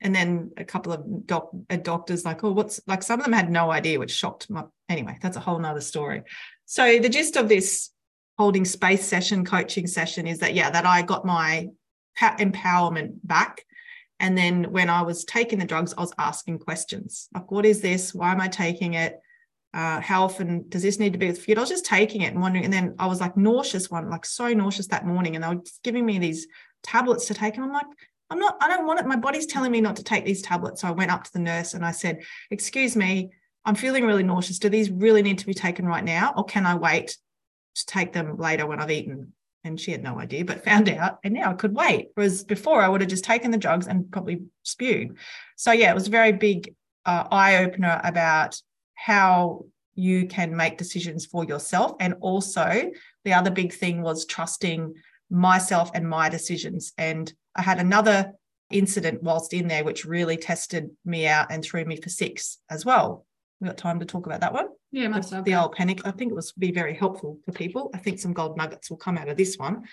[0.00, 3.32] and then a couple of doc, uh, doctors like, "Oh, what's like?" Some of them
[3.32, 4.64] had no idea, which shocked my.
[4.88, 6.22] Anyway, that's a whole nother story.
[6.66, 7.90] So the gist of this
[8.42, 11.68] holding space session, coaching session, is that yeah, that I got my
[12.20, 13.64] empowerment back.
[14.18, 17.80] And then when I was taking the drugs, I was asking questions like, what is
[17.80, 18.12] this?
[18.12, 19.20] Why am I taking it?
[19.72, 21.56] Uh, how often does this need to be with food?
[21.56, 22.64] I was just taking it and wondering.
[22.64, 25.36] And then I was like nauseous one, like so nauseous that morning.
[25.36, 26.48] And they were giving me these
[26.82, 27.54] tablets to take.
[27.54, 27.86] And I'm like,
[28.28, 29.06] I'm not, I don't want it.
[29.06, 30.80] My body's telling me not to take these tablets.
[30.80, 33.30] So I went up to the nurse and I said, Excuse me,
[33.64, 34.58] I'm feeling really nauseous.
[34.58, 36.34] Do these really need to be taken right now?
[36.36, 37.16] Or can I wait
[37.74, 39.32] to take them later when I've eaten?
[39.64, 41.18] And she had no idea, but found out.
[41.22, 42.08] And now I could wait.
[42.14, 45.16] Whereas before I would have just taken the drugs and probably spewed.
[45.56, 46.74] So yeah, it was a very big
[47.06, 48.60] uh, eye opener about
[48.94, 51.92] how you can make decisions for yourself.
[52.00, 52.90] And also,
[53.24, 54.94] the other big thing was trusting
[55.30, 56.92] myself and my decisions.
[56.98, 58.32] And I had another
[58.70, 62.84] incident whilst in there, which really tested me out and threw me for six as
[62.84, 63.26] well.
[63.60, 66.02] We got time to talk about that one Yeah, the, the old panic.
[66.04, 67.90] I think it was be very helpful for people.
[67.94, 69.84] I think some gold nuggets will come out of this one.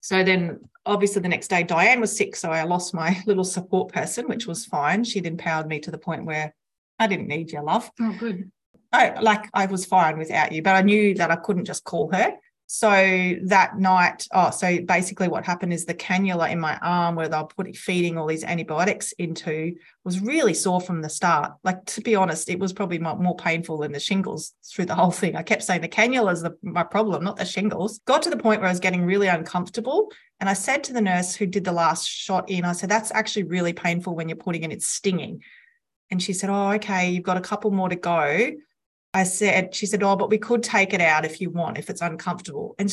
[0.00, 3.90] So then, obviously, the next day, Diane was sick, so I lost my little support
[3.90, 5.02] person, which was fine.
[5.04, 6.54] She'd empowered me to the point where
[6.98, 7.90] I didn't need your love.
[7.98, 8.50] Oh, good.
[8.92, 12.12] I like I was fine without you, but I knew that I couldn't just call
[12.12, 12.34] her.
[12.76, 17.28] So that night, oh, so basically what happened is the cannula in my arm where
[17.28, 21.52] they'll put feeding all these antibiotics into was really sore from the start.
[21.62, 25.12] Like to be honest, it was probably more painful than the shingles through the whole
[25.12, 25.36] thing.
[25.36, 28.00] I kept saying the cannula is the, my problem, not the shingles.
[28.06, 30.10] Got to the point where I was getting really uncomfortable.
[30.40, 33.12] And I said to the nurse who did the last shot in, I said, that's
[33.12, 35.44] actually really painful when you're putting in, it's stinging.
[36.10, 38.50] And she said, Oh, okay, you've got a couple more to go.
[39.14, 41.88] I said, she said, Oh, but we could take it out if you want, if
[41.88, 42.74] it's uncomfortable.
[42.78, 42.92] And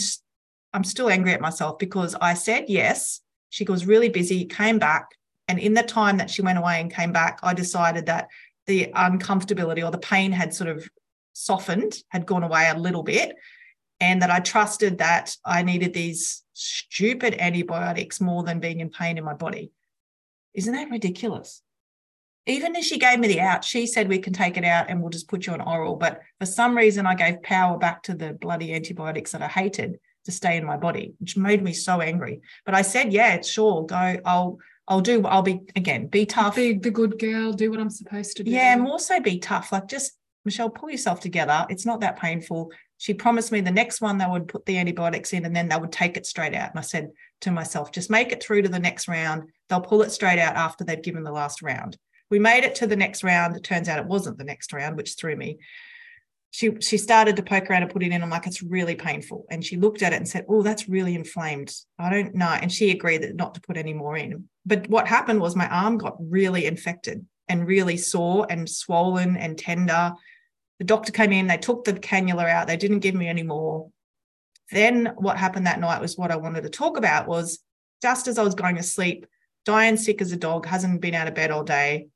[0.72, 3.22] I'm still angry at myself because I said yes.
[3.50, 5.10] She was really busy, came back.
[5.48, 8.30] And in the time that she went away and came back, I decided that
[8.68, 10.88] the uncomfortability or the pain had sort of
[11.34, 13.36] softened, had gone away a little bit,
[14.00, 19.18] and that I trusted that I needed these stupid antibiotics more than being in pain
[19.18, 19.72] in my body.
[20.54, 21.62] Isn't that ridiculous?
[22.46, 25.02] Even as she gave me the out, she said we can take it out and
[25.02, 25.96] we'll just put you on oral.
[25.96, 30.00] But for some reason, I gave power back to the bloody antibiotics that I hated
[30.26, 32.42] to stay in my body, which made me so angry.
[32.66, 34.18] But I said, yeah, sure, go.
[34.26, 35.26] I'll I'll do.
[35.26, 36.56] I'll be again, be tough.
[36.56, 37.54] Be the good girl.
[37.54, 38.52] Do what I'm supposed to do.
[38.52, 39.72] Yeah, and also be tough.
[39.72, 41.66] Like just Michelle, pull yourself together.
[41.70, 42.72] It's not that painful.
[42.98, 45.78] She promised me the next one they would put the antibiotics in and then they
[45.78, 46.72] would take it straight out.
[46.72, 49.50] And I said to myself, just make it through to the next round.
[49.70, 51.98] They'll pull it straight out after they've given the last round.
[52.32, 53.56] We made it to the next round.
[53.56, 55.60] It turns out it wasn't the next round, which threw me.
[56.50, 58.24] She she started to poke around and put it in.
[58.24, 59.46] I'm like, it's really painful.
[59.52, 61.74] And she looked at it and said, Oh, that's really inflamed.
[62.00, 62.48] I don't know.
[62.48, 64.50] And she agreed that not to put any more in.
[64.66, 69.58] But what happened was my arm got really infected and really sore and swollen and
[69.58, 70.14] tender.
[70.80, 73.92] The doctor came in, they took the cannula out, they didn't give me any more.
[74.72, 77.60] Then what happened that night was what I wanted to talk about was
[78.02, 79.28] just as I was going to sleep,
[79.66, 82.08] Diane sick as a dog, hasn't been out of bed all day.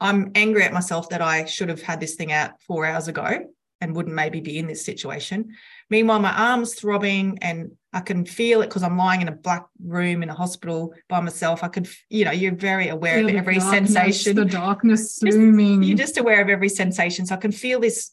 [0.00, 3.46] I'm angry at myself that I should have had this thing out four hours ago
[3.80, 5.54] and wouldn't maybe be in this situation.
[5.90, 9.66] Meanwhile, my arm's throbbing and I can feel it because I'm lying in a black
[9.82, 11.62] room in a hospital by myself.
[11.64, 14.36] I could, you know, you're very aware of every darkness, sensation.
[14.36, 15.82] The darkness looming.
[15.82, 17.26] You're just aware of every sensation.
[17.26, 18.12] So I can feel this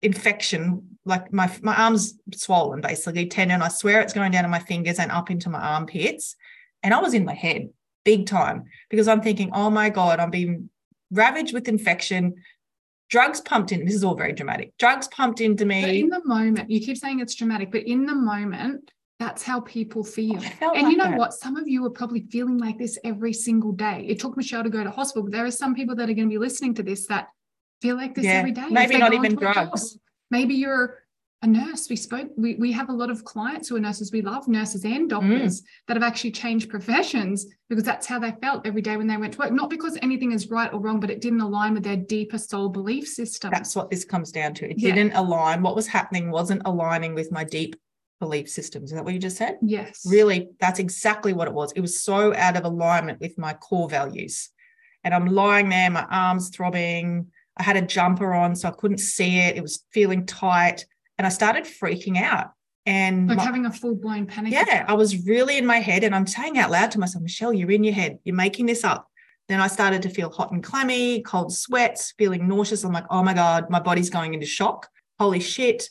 [0.00, 3.62] infection, like my my arm's swollen, basically tendon.
[3.62, 6.36] I swear it's going down to my fingers and up into my armpits.
[6.82, 7.68] And I was in my head
[8.04, 10.70] big time because I'm thinking, oh my God, I'm being
[11.10, 12.34] ravaged with infection,
[13.10, 13.84] drugs pumped in.
[13.84, 14.76] This is all very dramatic.
[14.78, 15.82] Drugs pumped into me.
[15.82, 19.60] But in the moment, you keep saying it's dramatic, but in the moment, that's how
[19.60, 20.38] people feel.
[20.62, 21.18] Oh, and like you know that.
[21.18, 21.32] what?
[21.32, 24.06] Some of you are probably feeling like this every single day.
[24.08, 26.28] It took Michelle to go to hospital, but there are some people that are going
[26.28, 27.28] to be listening to this that
[27.82, 28.66] feel like this Yeah, every day.
[28.70, 29.54] maybe not even job.
[29.54, 29.98] drugs.
[30.30, 30.98] Maybe you're
[31.42, 31.88] a nurse.
[31.88, 34.10] We spoke, we, we have a lot of clients who are nurses.
[34.10, 35.08] We love nurses and mm.
[35.08, 39.16] doctors that have actually changed professions because that's how they felt every day when they
[39.16, 39.52] went to work.
[39.52, 42.68] Not because anything is right or wrong, but it didn't align with their deeper soul
[42.68, 43.50] belief system.
[43.52, 44.68] That's what this comes down to.
[44.68, 44.94] It Yeah.
[44.94, 45.62] didn't align.
[45.62, 47.76] What was happening wasn't aligning with my deep
[48.18, 48.90] belief systems.
[48.90, 49.58] Is that what you just said?
[49.62, 50.04] yes.
[50.04, 51.70] Really, that's exactly what it was.
[51.72, 54.50] It was so out of alignment with my core values.
[55.04, 57.28] And I'm lying there, my arms throbbing.
[57.56, 59.56] I had a jumper on, so I couldn't see it.
[59.56, 60.84] It was feeling tight.
[61.18, 62.52] And I started freaking out.
[62.86, 64.52] And Like my- having a full blown panic.
[64.52, 64.86] yeah, attack.
[64.88, 66.04] I was really in my head.
[66.04, 68.18] And I'm saying out loud to myself, Michelle, you're in your head.
[68.24, 69.08] You're making this up.
[69.48, 72.84] Then I started to feel hot and clammy, cold sweats, feeling nauseous.
[72.84, 74.88] I'm like, oh my God, my body's going into shock.
[75.18, 75.90] Holy shit,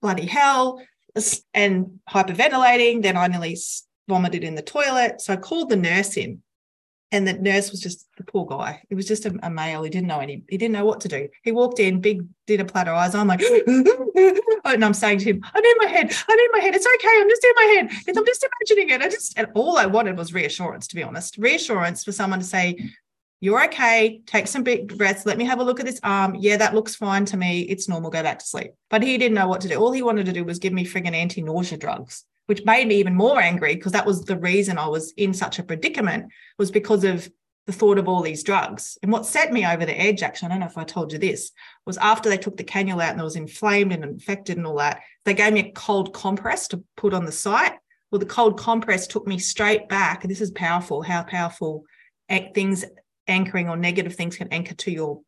[0.00, 0.80] bloody hell.
[1.52, 3.02] And hyperventilating.
[3.02, 3.56] Then I nearly
[4.08, 5.20] vomited in the toilet.
[5.20, 6.42] So I called the nurse in.
[7.14, 8.82] And the nurse was just the poor guy.
[8.88, 9.84] He was just a, a male.
[9.84, 11.28] He didn't know any, he didn't know what to do.
[11.44, 13.14] He walked in, big dinner platter eyes.
[13.14, 13.40] I'm like,
[14.64, 16.12] and I'm saying to him, I'm in my head.
[16.28, 16.74] I'm in my head.
[16.74, 17.20] It's okay.
[17.20, 18.08] I'm just in my head.
[18.08, 19.00] And I'm just imagining it.
[19.00, 21.38] I just, and all I wanted was reassurance, to be honest.
[21.38, 22.90] Reassurance for someone to say,
[23.38, 24.20] you're okay.
[24.26, 25.24] Take some big breaths.
[25.24, 26.34] Let me have a look at this arm.
[26.34, 27.60] Yeah, that looks fine to me.
[27.60, 28.10] It's normal.
[28.10, 28.72] Go back to sleep.
[28.90, 29.76] But he didn't know what to do.
[29.76, 32.96] All he wanted to do was give me friggin' anti nausea drugs, which made me
[32.96, 36.26] even more angry because that was the reason I was in such a predicament,
[36.58, 37.28] was because of
[37.66, 38.98] the thought of all these drugs.
[39.02, 41.18] And what set me over the edge, actually, I don't know if I told you
[41.18, 41.50] this,
[41.86, 44.76] was after they took the cannula out and it was inflamed and infected and all
[44.76, 47.72] that, they gave me a cold compress to put on the site.
[48.10, 50.22] Well, the cold compress took me straight back.
[50.22, 51.84] And this is powerful, how powerful
[52.28, 52.84] things
[53.26, 55.22] anchoring or negative things can anchor to your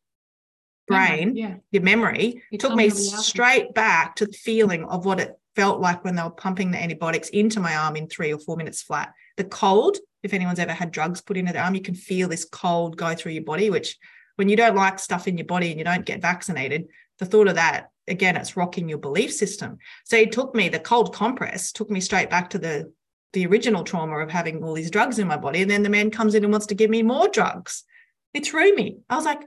[0.87, 1.55] brain, Yeah.
[1.71, 2.43] your memory.
[2.51, 3.23] You took me me the reality.
[3.23, 6.81] straight back to the feeling of what it felt like when they were pumping the
[6.81, 9.11] antibiotics into my arm in three or four minutes flat.
[9.37, 12.45] The cold, if anyone's ever had drugs put into their arm, you can feel this
[12.45, 13.97] cold go through your body, which
[14.35, 16.85] when you don't like stuff in your body and you don't get vaccinated,
[17.17, 19.79] the thought of that, again, it's rocking your belief system.
[20.05, 22.93] So it took me, the cold compress took me straight back to the
[23.33, 25.61] the original trauma of having all these drugs in my body.
[25.61, 27.83] And then the man comes in and wants to give me more drugs.
[28.33, 28.99] It threw me.
[29.09, 29.41] I was like,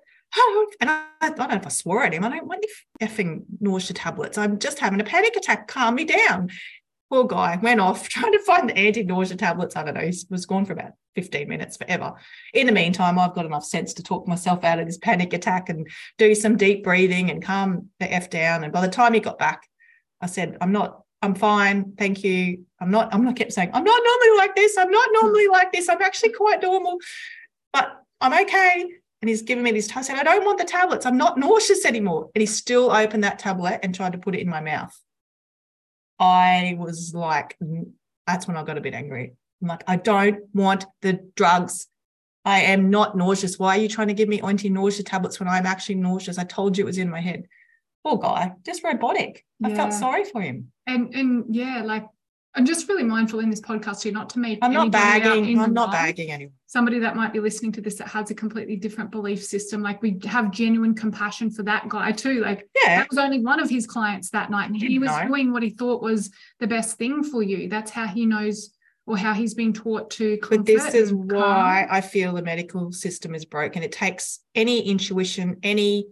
[0.81, 2.25] and I, I don't know if I swore at him.
[2.25, 4.39] I don't want any effing nausea tablets.
[4.39, 5.69] I'm just having a panic attack.
[5.69, 6.51] Calm me down.
[7.11, 9.77] Poor guy went off trying to find the anti-nausea tablets.
[9.77, 10.01] I don't know.
[10.01, 12.15] He was gone for about 15 minutes forever.
[12.55, 15.69] In the meantime, I've got enough sense to talk myself out of this panic attack
[15.69, 15.89] and
[16.19, 18.63] do some deep breathing and calm the F down.
[18.63, 19.69] And by the time he got back,
[20.21, 21.95] I said, I'm not, I'm fine.
[21.99, 22.65] Thank you.
[22.81, 24.79] I'm not, I'm not kept saying, I'm not normally like this.
[24.79, 25.89] I'm not normally like this.
[25.89, 26.99] I'm actually quite normal,
[27.73, 27.91] but
[28.21, 29.00] I'm okay.
[29.23, 30.01] And he's giving me these time.
[30.01, 31.05] I said, I don't want the tablets.
[31.05, 32.31] I'm not nauseous anymore.
[32.35, 34.99] And he still opened that tablet and tried to put it in my mouth.
[36.19, 37.91] I was like, mm,
[38.27, 39.33] that's when I got a bit angry.
[39.61, 41.87] I'm like, I don't want the drugs.
[42.45, 43.59] I am not nauseous.
[43.59, 46.39] Why are you trying to give me anti nausea tablets when I'm actually nauseous?
[46.39, 47.47] I told you it was in my head.
[48.03, 49.45] Poor guy, just robotic.
[49.59, 49.69] Yeah.
[49.69, 50.73] I felt sorry for him.
[50.87, 52.07] And and yeah, like
[52.55, 54.59] I'm just really mindful in this podcast too, not to make.
[54.61, 55.59] I'm not bagging.
[55.61, 56.53] I'm not bagging anyone.
[56.67, 59.83] Somebody that might be listening to this that has a completely different belief system.
[59.83, 62.41] Like we have genuine compassion for that guy too.
[62.41, 62.99] Like yeah.
[62.99, 65.29] that was only one of his clients that night, and he was know.
[65.29, 67.69] doing what he thought was the best thing for you.
[67.69, 68.71] That's how he knows
[69.07, 70.39] or how he's been taught to.
[70.49, 73.83] But this is why I feel the medical system is broken.
[73.83, 76.07] It takes any intuition, any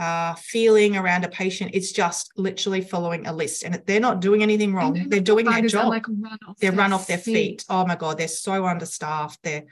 [0.00, 1.72] uh, feeling around a patient.
[1.74, 4.94] It's just literally following a list, and they're not doing anything wrong.
[4.94, 5.88] They're, they're doing their job.
[5.88, 7.34] Like run they're run off their feet.
[7.34, 7.64] feet.
[7.68, 9.42] Oh my god, they're so understaffed.
[9.42, 9.64] They're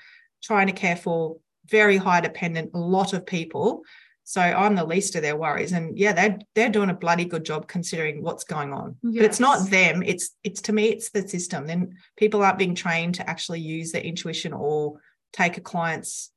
[0.42, 3.82] trying to care for very high dependent, a lot of people.
[4.24, 5.72] So I'm the least of their worries.
[5.72, 8.96] And yeah, they're they're doing a bloody good job considering what's going on.
[9.02, 9.14] Yes.
[9.16, 10.02] But it's not them.
[10.02, 11.66] It's it's to me, it's the system.
[11.66, 15.00] Then people aren't being trained to actually use their intuition or
[15.32, 16.30] take a client's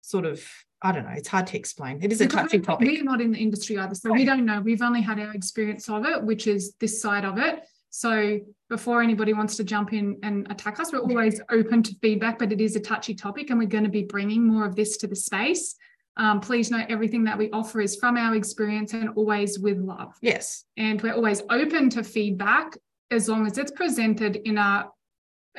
[0.00, 0.42] sort of
[0.84, 1.14] I don't know.
[1.16, 2.02] It's hard to explain.
[2.02, 2.86] It is a touchy topic.
[2.86, 4.60] We're not in the industry either, so we don't know.
[4.60, 7.64] We've only had our experience of it, which is this side of it.
[7.88, 12.38] So before anybody wants to jump in and attack us, we're always open to feedback,
[12.38, 14.98] but it is a touchy topic, and we're going to be bringing more of this
[14.98, 15.74] to the space.
[16.18, 20.12] Um, please note everything that we offer is from our experience and always with love.
[20.20, 20.64] Yes.
[20.76, 22.76] And we're always open to feedback
[23.10, 24.88] as long as it's presented in a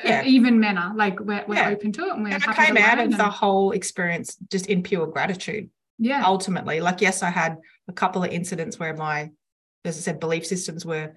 [0.04, 0.24] yeah.
[0.24, 0.92] even manner.
[0.94, 1.68] Like we're, we're yeah.
[1.68, 2.14] open to it.
[2.14, 3.14] And, we're and I came out of and...
[3.14, 5.70] the whole experience just in pure gratitude.
[5.98, 6.24] Yeah.
[6.24, 7.56] Ultimately, like, yes, I had
[7.88, 9.30] a couple of incidents where my,
[9.84, 11.14] as I said, belief systems were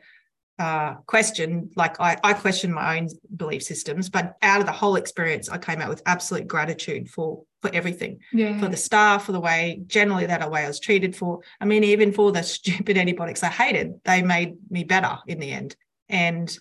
[0.59, 1.71] uh, questioned.
[1.75, 5.57] Like I, I questioned my own belief systems, but out of the whole experience, I
[5.57, 8.57] came out with absolute gratitude for for everything, yeah.
[8.57, 11.15] for the staff, for the way generally that way I was treated.
[11.15, 15.39] For I mean, even for the stupid antibiotics I hated, they made me better in
[15.39, 15.75] the end.
[16.07, 16.55] And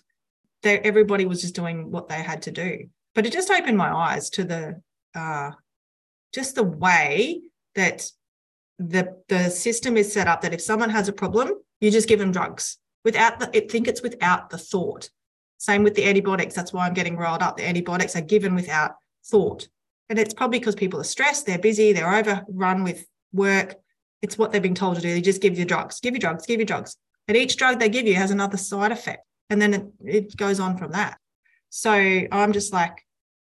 [0.63, 2.89] everybody was just doing what they had to do.
[3.15, 4.81] But it just opened my eyes to the
[5.15, 5.51] uh,
[6.33, 7.41] just the way
[7.75, 8.09] that
[8.77, 10.41] the the system is set up.
[10.41, 13.49] That if someone has a problem, you just give them drugs without the.
[13.55, 15.09] I think it's without the thought.
[15.57, 16.55] Same with the antibiotics.
[16.55, 17.57] That's why I'm getting rolled up.
[17.57, 18.91] The antibiotics are given without
[19.25, 19.67] thought,
[20.07, 23.75] and it's probably because people are stressed, they're busy, they're overrun with work.
[24.21, 25.13] It's what they've been told to do.
[25.13, 26.95] They just give you drugs, give you drugs, give you drugs,
[27.27, 30.59] and each drug they give you has another side effect and then it, it goes
[30.59, 31.17] on from that.
[31.69, 33.05] So i'm just like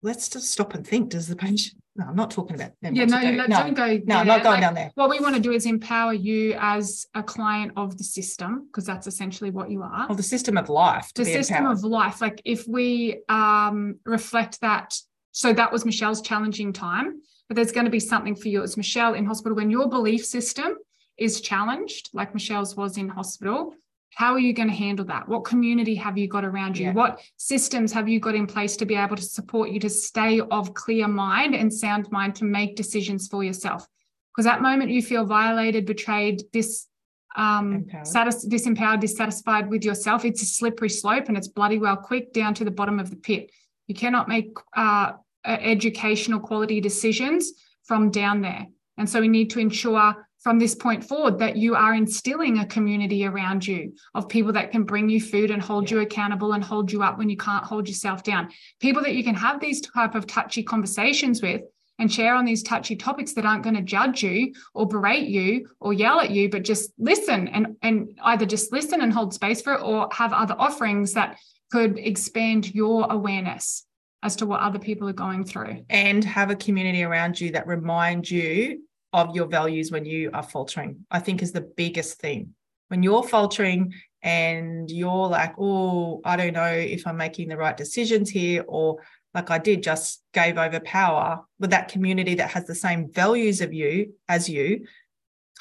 [0.02, 1.10] let's just stop and think.
[1.10, 2.96] Does the patient no i'm not talking about them.
[2.96, 3.32] Yeah no, do.
[3.36, 3.48] no.
[3.48, 4.92] Don't go no i'm not going like, down there.
[4.96, 8.86] what we want to do is empower you as a client of the system because
[8.86, 10.08] that's essentially what you are.
[10.10, 11.78] Of the system of life the system empowered.
[11.78, 12.22] of life.
[12.22, 14.98] Like if we um reflect that
[15.32, 18.64] so that was michelle's challenging time but there's going to be something for you.
[18.64, 19.56] As michelle in hospital.
[19.56, 20.76] When your belief system
[21.18, 23.74] is challenged like michelle's was in hospital
[24.16, 25.28] how are you going to handle that?
[25.28, 26.86] What community have you got around you?
[26.88, 26.94] Yeah.
[26.94, 30.40] what systems have you got in place to be able to support you to stay
[30.40, 33.86] of clear mind and sound mind to make decisions for yourself?
[34.32, 36.88] Because that moment you feel violated betrayed this
[37.36, 42.32] um satis- disempowered dissatisfied with yourself it's a slippery slope and it's bloody well quick
[42.32, 43.52] down to the bottom of the pit.
[43.88, 45.12] You cannot make uh,
[45.46, 47.52] educational quality decisions
[47.84, 48.66] from down there.
[48.98, 52.68] And so we need to ensure from this point forward that you are instilling a
[52.68, 55.98] community around you of people that can bring you food and hold yeah.
[55.98, 58.48] you accountable and hold you up when you can't hold yourself down
[58.80, 61.62] people that you can have these type of touchy conversations with
[61.98, 65.68] and share on these touchy topics that aren't going to judge you or berate you
[65.80, 69.64] or yell at you but just listen and and either just listen and hold space
[69.64, 71.40] for it or have other offerings that
[71.72, 73.88] could expand your awareness
[74.22, 77.66] as to what other people are going through and have a community around you that
[77.66, 78.80] remind you
[79.16, 82.54] of your values when you are faltering, I think is the biggest thing.
[82.90, 87.78] When you're faltering and you're like, oh, I don't know if I'm making the right
[87.78, 88.98] decisions here, or
[89.34, 93.62] like I did, just gave over power, but that community that has the same values
[93.62, 94.86] of you as you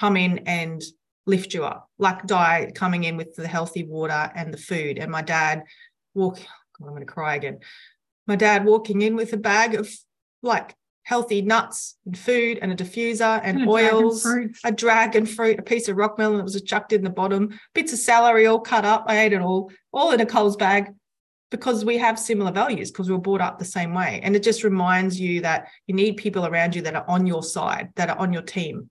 [0.01, 0.83] come in and
[1.25, 5.13] lift you up, like Di coming in with the healthy water and the food, and
[5.13, 5.63] my dad
[6.13, 6.47] walking,
[6.81, 7.61] I'm going to cry again.
[8.27, 9.89] My dad walking in with a bag of
[10.43, 14.57] like healthy nuts and food and a diffuser and, And a oils, fruit.
[14.65, 17.93] a dragon fruit, a piece of rock melon that was chucked in the bottom, bits
[17.93, 19.05] of celery all cut up.
[19.07, 20.93] I ate it all, all in a Coles bag
[21.51, 24.21] because we have similar values because we were brought up the same way.
[24.23, 27.43] And it just reminds you that you need people around you that are on your
[27.43, 28.91] side, that are on your team,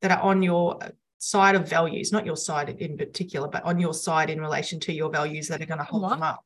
[0.00, 3.78] that are on your uh, side of values, not your side in particular, but on
[3.78, 6.44] your side in relation to your values that are going to hold them up.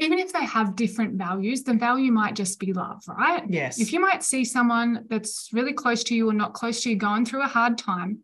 [0.00, 3.42] Even if they have different values, the value might just be love, right?
[3.48, 3.80] Yes.
[3.80, 6.96] If you might see someone that's really close to you or not close to you
[6.96, 8.20] going through a hard time,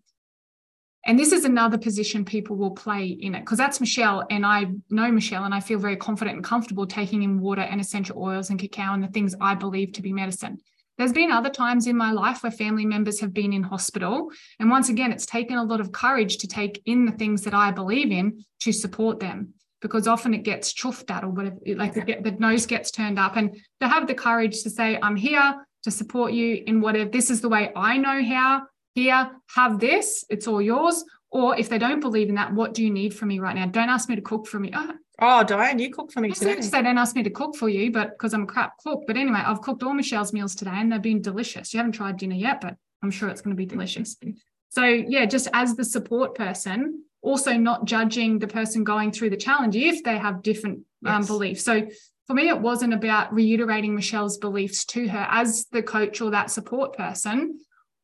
[1.07, 4.67] and this is another position people will play in it because that's Michelle, and I
[4.89, 8.51] know Michelle, and I feel very confident and comfortable taking in water and essential oils
[8.51, 10.59] and cacao and the things I believe to be medicine.
[10.97, 14.31] There's been other times in my life where family members have been in hospital.
[14.61, 17.55] And once again, it's taken a lot of courage to take in the things that
[17.55, 19.55] I believe in to support them
[19.85, 23.37] because often it gets chuffed at or whatever, like the, the nose gets turned up.
[23.37, 27.29] And to have the courage to say, I'm here to support you in whatever, this
[27.29, 28.63] is the way I know how,
[28.95, 31.05] here, have this, it's all yours.
[31.31, 33.67] Or if they don't believe in that, what do you need from me right now?
[33.67, 34.71] Don't ask me to cook for me.
[34.73, 36.55] Oh, Oh, Diane, you cook for me today.
[36.55, 39.03] they don't ask me to cook for you, but because I'm a crap cook.
[39.07, 41.75] But anyway, I've cooked all Michelle's meals today and they've been delicious.
[41.75, 44.17] You haven't tried dinner yet, but I'm sure it's going to be delicious.
[44.71, 49.37] So, yeah, just as the support person, also not judging the person going through the
[49.37, 51.65] challenge if they have different um, beliefs.
[51.65, 51.87] So,
[52.27, 56.51] for me, it wasn't about reiterating Michelle's beliefs to her as the coach or that
[56.51, 57.59] support person.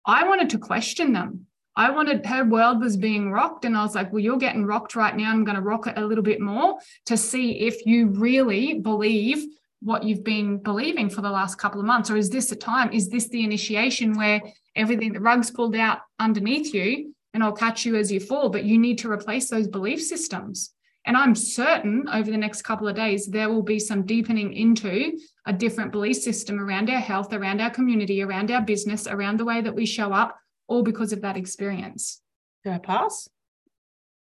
[0.05, 1.47] I wanted to question them.
[1.75, 4.97] I wanted her world was being rocked, and I was like, Well, you're getting rocked
[4.97, 5.31] right now.
[5.31, 9.45] I'm going to rock it a little bit more to see if you really believe
[9.83, 12.11] what you've been believing for the last couple of months.
[12.11, 12.93] Or is this a time?
[12.93, 14.43] Is this the initiation where
[14.77, 18.49] everything, the rug's pulled out underneath you and I'll catch you as you fall?
[18.49, 20.73] But you need to replace those belief systems.
[21.07, 25.19] And I'm certain over the next couple of days, there will be some deepening into
[25.47, 29.45] a different belief system around our health, around our community, around our business, around the
[29.45, 32.21] way that we show up, all because of that experience.
[32.65, 33.29] Did I pass?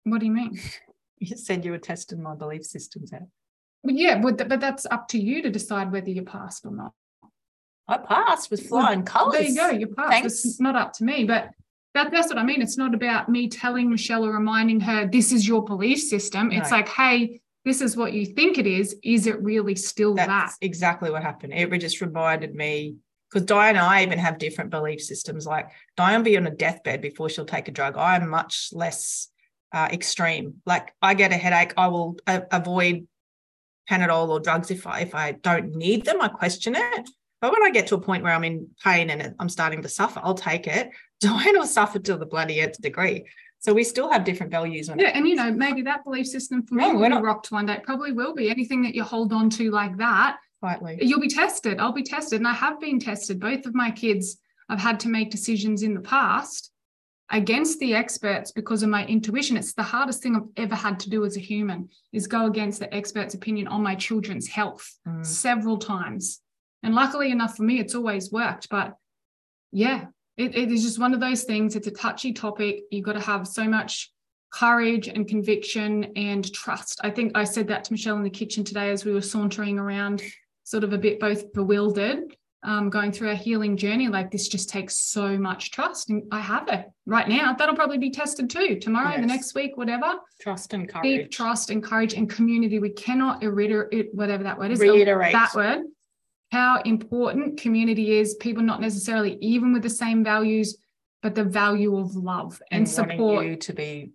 [0.03, 0.59] What do you mean?
[1.23, 3.27] You said you were testing my belief systems out.
[3.83, 6.93] Well, yeah, but, but that's up to you to decide whether you passed or not.
[7.87, 9.33] I passed with flying colours.
[9.33, 9.69] There you go.
[9.69, 10.09] You passed.
[10.09, 10.45] Thanks.
[10.45, 11.51] It's not up to me, but
[11.93, 12.61] that, that's what I mean.
[12.61, 16.51] It's not about me telling Michelle or reminding her this is your belief system.
[16.51, 18.95] It's like, hey, this is what you think it is.
[19.03, 20.65] Is it really still That's that?
[20.65, 21.53] exactly what happened.
[21.53, 22.95] It just reminded me
[23.29, 25.45] because Diane and I even have different belief systems.
[25.45, 27.95] Like Diane will be on a deathbed before she'll take a drug.
[27.97, 29.27] I'm much less
[29.73, 30.55] uh, extreme.
[30.65, 33.07] Like I get a headache, I will a- avoid
[33.89, 36.21] Panadol or drugs if I if I don't need them.
[36.21, 37.09] I question it.
[37.41, 39.89] But when I get to a point where I'm in pain and I'm starting to
[39.89, 40.91] suffer, I'll take it.
[41.53, 43.25] Will suffer to the bloody nth degree.
[43.59, 44.89] So we still have different values.
[44.95, 47.23] Yeah, and you know, maybe that belief system for me No, will we're be not-
[47.23, 47.73] rocked one day.
[47.75, 48.49] It probably will be.
[48.49, 50.97] Anything that you hold on to like that, quietly.
[51.01, 51.79] you'll be tested.
[51.79, 52.39] I'll be tested.
[52.39, 53.39] And I have been tested.
[53.39, 56.71] Both of my kids, I've had to make decisions in the past
[57.29, 59.55] against the experts because of my intuition.
[59.57, 62.79] It's the hardest thing I've ever had to do as a human is go against
[62.79, 65.23] the expert's opinion on my children's health Mm.
[65.25, 66.41] several times.
[66.81, 68.69] And luckily enough for me, it's always worked.
[68.69, 68.95] But
[69.71, 70.05] yeah,
[70.41, 71.75] it, it is just one of those things.
[71.75, 72.83] It's a touchy topic.
[72.89, 74.11] You've got to have so much
[74.51, 76.99] courage and conviction and trust.
[77.03, 79.79] I think I said that to Michelle in the kitchen today as we were sauntering
[79.79, 80.21] around,
[80.63, 84.07] sort of a bit both bewildered, um, going through our healing journey.
[84.07, 86.09] Like this just takes so much trust.
[86.09, 87.53] And I have it right now.
[87.53, 90.15] That'll probably be tested too tomorrow, the next week, whatever.
[90.41, 91.03] Trust and courage.
[91.03, 92.79] Deep trust and courage and community.
[92.79, 94.79] We cannot reiterate whatever that word is.
[94.79, 95.33] Reiterate.
[95.33, 95.83] That word.
[96.51, 100.77] How important community is, people not necessarily even with the same values,
[101.21, 103.45] but the value of love and, wanting support.
[103.45, 104.11] you to be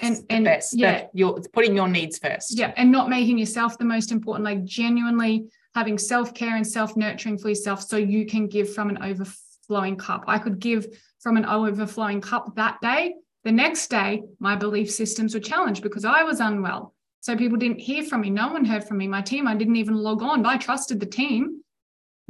[0.00, 0.76] and the and best.
[0.76, 2.56] yeah, you're it's putting your needs first.
[2.56, 7.48] yeah, and not making yourself the most important, like genuinely having self-care and self-nurturing for
[7.48, 10.24] yourself so you can give from an overflowing cup.
[10.26, 10.86] I could give
[11.20, 13.14] from an overflowing cup that day.
[13.44, 16.94] The next day, my belief systems were challenged because I was unwell.
[17.20, 18.30] So people didn't hear from me.
[18.30, 19.06] No one heard from me.
[19.06, 20.42] My team, I didn't even log on.
[20.42, 21.62] But I trusted the team.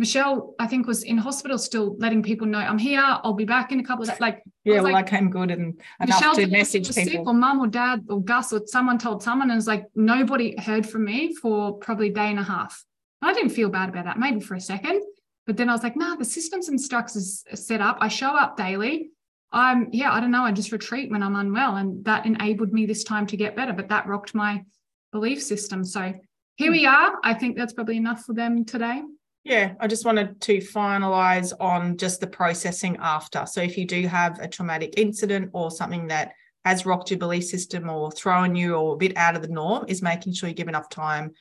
[0.01, 3.03] Michelle, I think, was in hospital still letting people know I'm here.
[3.05, 4.18] I'll be back in a couple of days.
[4.18, 7.28] Like Yeah, well, like, I came good and enough Michelle to message feel sick people.
[7.28, 10.88] or mum or dad or Gus or someone told someone and it's like nobody heard
[10.88, 12.82] from me for probably a day and a half.
[13.20, 15.03] And I didn't feel bad about that, maybe for a second.
[15.46, 17.98] But then I was like, nah, the systems and structures set up.
[18.01, 19.11] I show up daily.
[19.53, 20.44] I'm, yeah, I don't know.
[20.44, 21.76] I just retreat when I'm unwell.
[21.76, 23.74] And that enabled me this time to get better.
[23.74, 24.64] But that rocked my
[25.12, 25.84] belief system.
[25.84, 26.14] So
[26.57, 26.72] here hmm.
[26.72, 27.18] we are.
[27.22, 29.03] I think that's probably enough for them today.
[29.43, 33.47] Yeah, I just wanted to finalize on just the processing after.
[33.47, 36.32] So if you do have a traumatic incident or something that
[36.66, 39.86] has rocked your belief system or thrown you or a bit out of the norm,
[39.88, 41.32] is making sure you give enough time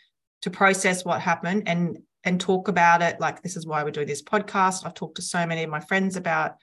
[0.41, 3.19] to process what happened and and talk about it.
[3.19, 4.85] Like this is why we're doing this podcast.
[4.85, 6.55] I've talked to so many of my friends about,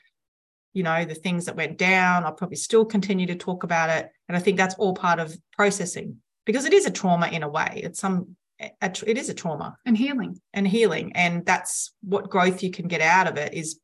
[0.75, 2.25] you know, the things that went down.
[2.25, 4.11] I'll probably still continue to talk about it.
[4.29, 7.49] And I think that's all part of processing because it is a trauma in a
[7.49, 7.81] way.
[7.83, 12.71] It's some it is a trauma and healing and healing and that's what growth you
[12.71, 13.81] can get out of it is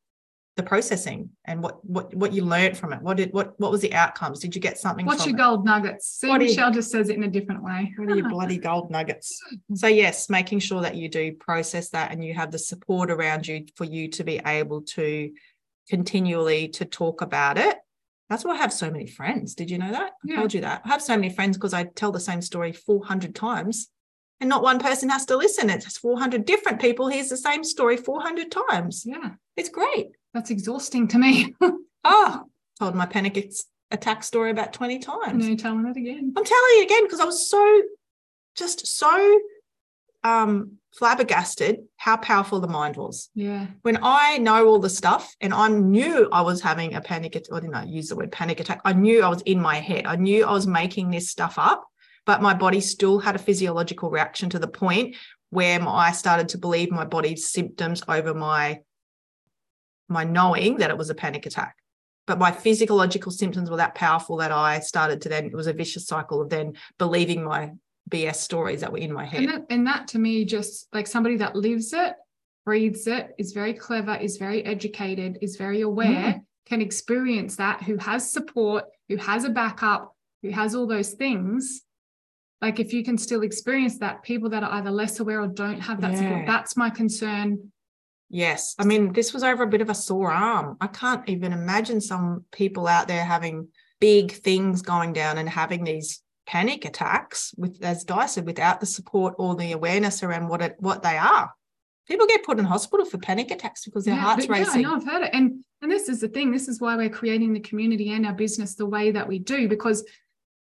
[0.57, 3.01] the processing and what what what you learned from it.
[3.01, 4.39] What did what what was the outcomes?
[4.39, 5.07] Did you get something?
[5.07, 5.39] What's your it?
[5.39, 6.07] gold nuggets?
[6.19, 7.91] See, What are you- Michelle just says it in a different way.
[7.97, 9.35] What are your bloody gold nuggets?
[9.51, 9.77] Mm-hmm.
[9.77, 13.47] So yes, making sure that you do process that and you have the support around
[13.49, 15.31] you for you to be able to
[15.89, 17.77] continually to talk about it.
[18.29, 19.55] That's why I have so many friends.
[19.55, 20.13] Did you know that?
[20.13, 20.37] I Yeah.
[20.37, 20.83] told you that.
[20.85, 23.89] I have so many friends because I tell the same story 400 times
[24.43, 25.71] and not one person has to listen.
[25.71, 29.05] It's 400 different people hears the same story 400 times.
[29.07, 30.09] Yeah, It's great.
[30.35, 31.55] that's exhausting to me.
[32.05, 32.43] Oh,
[32.81, 33.49] told my panic
[33.93, 35.47] attack story about 20 times.
[35.49, 36.35] no telling it again.
[36.37, 37.83] I'm telling it again because I was so
[38.57, 39.39] just so
[40.25, 43.31] um flabbergasted how powerful the mind was.
[43.35, 47.37] Yeah, When I know all the stuff and I knew I was having a panic
[47.37, 48.81] attack, or didn't I use the word panic attack?
[48.85, 50.05] I knew I was in my head.
[50.07, 51.85] I knew I was making this stuff up,
[52.25, 55.17] but my body still had a physiological reaction to the point
[55.51, 58.81] where my- I started to believe my body's symptoms over my
[60.09, 61.75] my knowing that it was a panic attack.
[62.27, 65.73] But my physiological symptoms were that powerful that I started to then it was a
[65.73, 67.73] vicious cycle of then believing my
[68.11, 69.43] BS stories that were in my head.
[69.45, 72.15] and that, and that to me, just like somebody that lives it,
[72.67, 76.45] breathes it, is very clever, is very educated, is very aware, Mm.
[76.67, 81.83] can experience that, who has support, who has a backup, who has all those things.
[82.63, 85.81] Like if you can still experience that, people that are either less aware or don't
[85.81, 86.19] have that Yeah.
[86.19, 87.73] support, that's my concern.
[88.31, 88.75] Yes.
[88.79, 90.77] I mean, this was over a bit of a sore arm.
[90.81, 93.69] I can't even imagine some people out there having
[94.01, 98.87] big things going down and having these panic attacks with as Di said, without the
[98.87, 101.53] support or the awareness around what it what they are.
[102.09, 104.87] People get put in hospital for panic attacks because their Yeah, heart's but yeah, racing.
[104.87, 105.31] I know I've heard it.
[105.33, 106.51] And and this is the thing.
[106.51, 109.69] This is why we're creating the community and our business the way that we do,
[109.69, 110.05] because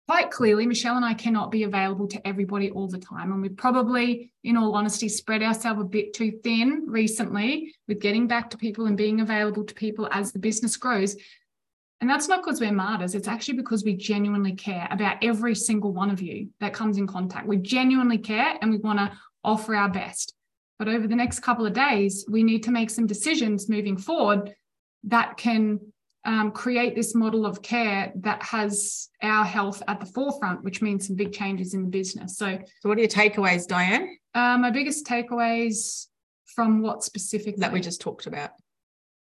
[0.09, 3.31] quite clearly, Michelle and I cannot be available to everybody all the time.
[3.31, 8.27] And we've probably, in all honesty, spread ourselves a bit too thin recently with getting
[8.27, 11.15] back to people and being available to people as the business grows.
[12.01, 13.13] And that's not because we're martyrs.
[13.13, 17.05] It's actually because we genuinely care about every single one of you that comes in
[17.05, 17.45] contact.
[17.45, 19.11] We genuinely care and we want to
[19.43, 20.33] offer our best.
[20.79, 24.55] But over the next couple of days, we need to make some decisions moving forward
[25.03, 25.79] that can
[26.29, 31.07] um, create this model of care that has our health at the forefront, which means
[31.07, 32.37] some big changes in the business.
[32.37, 36.05] So, So what are your takeaways, Diane, uh, my biggest takeaways
[36.55, 38.51] from what specifically that we just talked about?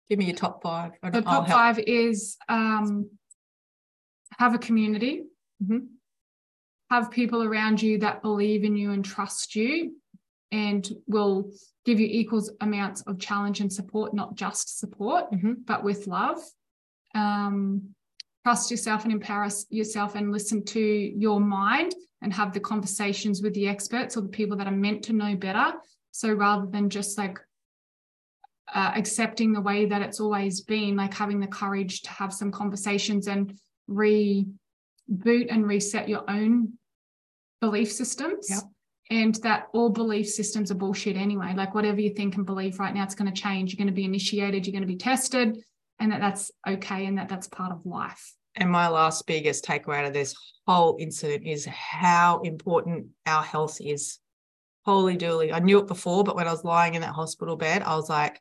[0.08, 0.92] Give me your top five.
[1.02, 1.48] The I'll top help.
[1.48, 3.10] five is um,
[4.38, 5.24] have a community,
[5.62, 5.88] Mhm.
[6.90, 9.96] have people around you that believe in you and trust you,
[10.52, 11.52] and will
[11.84, 15.66] give you equals amounts of challenge and support, not just support, Mhm.
[15.66, 16.40] but with love.
[17.14, 17.94] Um,
[18.44, 23.54] trust yourself and empower yourself and listen to your mind and have the conversations with
[23.54, 25.72] the experts or the people that are meant to know better.
[26.10, 27.38] So rather than just like
[28.72, 32.50] uh, accepting the way that it's always been, like having the courage to have some
[32.50, 33.58] conversations and
[33.90, 34.46] reboot
[35.50, 36.74] and reset your own
[37.60, 38.48] belief systems.
[38.50, 38.62] Yep.
[39.10, 41.52] And that all belief systems are bullshit anyway.
[41.54, 43.72] Like whatever you think and believe right now, it's going to change.
[43.72, 45.62] You're going to be initiated, you're going to be tested,
[46.00, 48.34] and that that's okay and that that's part of life.
[48.56, 50.34] And my last biggest takeaway out of this
[50.66, 54.18] whole incident is how important our health is.
[54.84, 55.52] Holy dooly.
[55.52, 58.08] I knew it before, but when I was lying in that hospital bed, I was
[58.10, 58.40] like,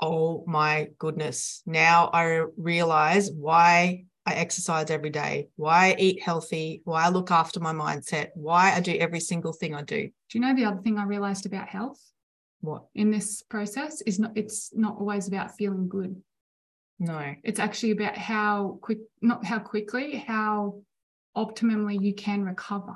[0.00, 1.62] oh my goodness.
[1.66, 7.30] Now I realize why I exercise every day, why I eat healthy, why I look
[7.32, 10.02] after my mindset, why I do every single thing I do.
[10.02, 12.00] Do you know the other thing I realized about health
[12.60, 12.84] What?
[12.94, 16.22] in this process is not it's not always about feeling good.
[17.02, 17.34] No.
[17.42, 20.82] it's actually about how quick not how quickly how
[21.36, 22.94] optimally you can recover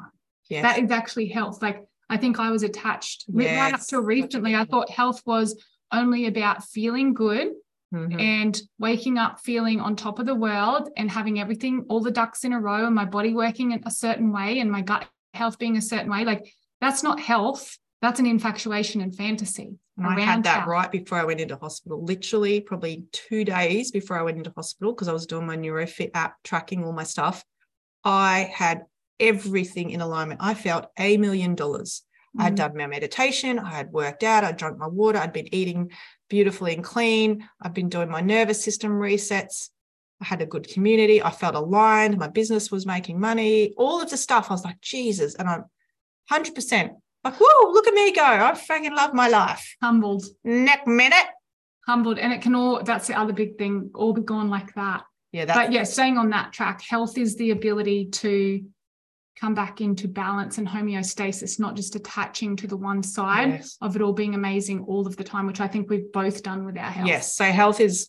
[0.49, 0.63] Yes.
[0.63, 3.87] that is actually health like i think i was attached right up Yes.
[3.89, 5.61] till recently i thought health was
[5.93, 7.49] only about feeling good
[7.95, 8.21] Mhm.
[8.21, 12.45] and waking up feeling on top of the world and having everything all the ducks
[12.45, 15.59] in a row and my body working in a certain way and my gut health
[15.59, 16.45] being a certain way like
[16.81, 21.25] that's not health that's an infatuation and fantasy And I had that right before I
[21.25, 25.27] went into hospital, literally probably two days before I went into hospital because I was
[25.27, 27.43] doing my NeuroFit app, tracking all my stuff.
[28.05, 28.83] I had
[29.19, 30.41] everything in alignment.
[30.43, 32.03] I felt a million dollars.
[32.39, 32.57] I had Mm.
[32.57, 35.91] done my meditation, I had worked out, I drank my water, I'd been eating
[36.29, 37.49] beautifully and clean.
[37.63, 39.71] I've been doing my nervous system resets.
[40.21, 41.23] I had a good community.
[41.23, 42.19] I felt aligned.
[42.19, 43.73] My business was making money.
[43.77, 44.51] All of the stuff.
[44.51, 45.35] I was like, Jesus.
[45.35, 45.65] And I'm
[46.31, 46.91] 100%.
[47.27, 48.23] Like, whoa, look at me go.
[48.25, 49.77] I fucking love my life.
[49.83, 51.27] Humbled, Next minute.
[51.87, 52.19] humbled.
[52.19, 55.03] And it can all, that's the other big thing, all be gone like that.
[55.33, 58.65] Yeah, but yeah, staying on that track, health is the ability to
[59.39, 63.77] come back into balance and homeostasis, not just attaching to the one side Yes.
[63.83, 66.65] of it all being amazing all of the time, which I think we've both done
[66.65, 67.09] with our health.
[67.09, 67.37] Yes.
[67.37, 68.09] So health is,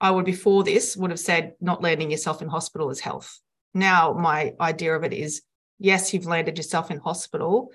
[0.00, 3.38] I would before this would have said not landing yourself in hospital is health.
[3.74, 5.42] Now my idea of it is
[5.78, 7.70] yes, you've landed yourself in hospital,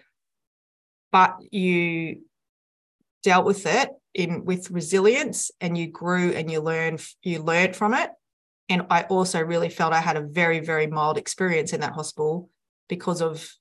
[1.11, 2.21] but you
[3.23, 7.93] dealt with it in with resilience and you grew and you learned you learned from
[7.93, 8.09] it.
[8.69, 12.49] And I also really felt I had a very, very mild experience in that hospital
[12.87, 13.51] because of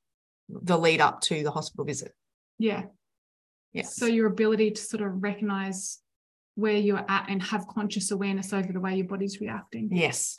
[0.48, 2.14] the lead up to the hospital visit.
[2.58, 2.82] Yeah.
[3.72, 3.96] Yes.
[3.96, 5.98] So your ability to sort of recognize
[6.56, 9.88] where you're at and have conscious awareness over the way your body's reacting.
[9.92, 10.38] yes.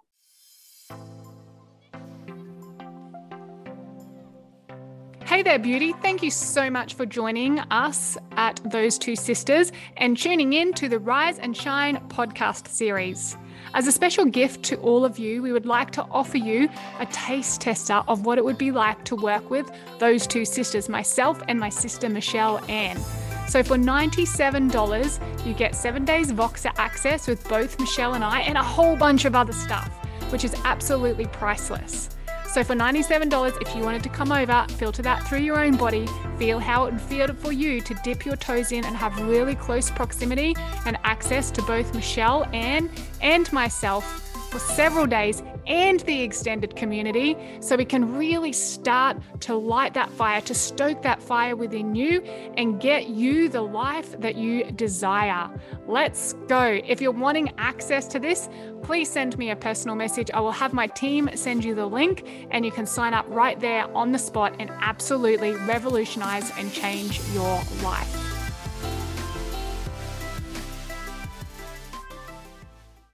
[5.39, 5.93] Hey there, beauty.
[5.93, 10.89] Thank you so much for joining us at Those Two Sisters and tuning in to
[10.89, 13.37] the Rise and Shine podcast series.
[13.73, 16.67] As a special gift to all of you, we would like to offer you
[16.99, 20.89] a taste tester of what it would be like to work with those two sisters,
[20.89, 22.99] myself and my sister Michelle Ann.
[23.47, 28.57] So for $97, you get seven days Voxer access with both Michelle and I and
[28.57, 29.87] a whole bunch of other stuff,
[30.33, 32.09] which is absolutely priceless.
[32.53, 36.07] So for $97, if you wanted to come over, filter that through your own body,
[36.39, 39.53] feel how it would feel for you to dip your toes in and have really
[39.53, 40.55] close proximity
[40.87, 42.89] and access to both Michelle, Anne,
[43.21, 49.55] and myself for several days and the extended community so we can really start to
[49.55, 52.21] light that fire, to stoke that fire within you
[52.57, 55.49] and get you the life that you desire.
[55.87, 56.81] Let's go.
[56.85, 58.49] If you're wanting access to this,
[58.81, 60.31] please send me a personal message.
[60.31, 63.59] I will have my team send you the link and you can sign up right
[63.59, 68.28] there on the spot and absolutely revolutionize and change your life.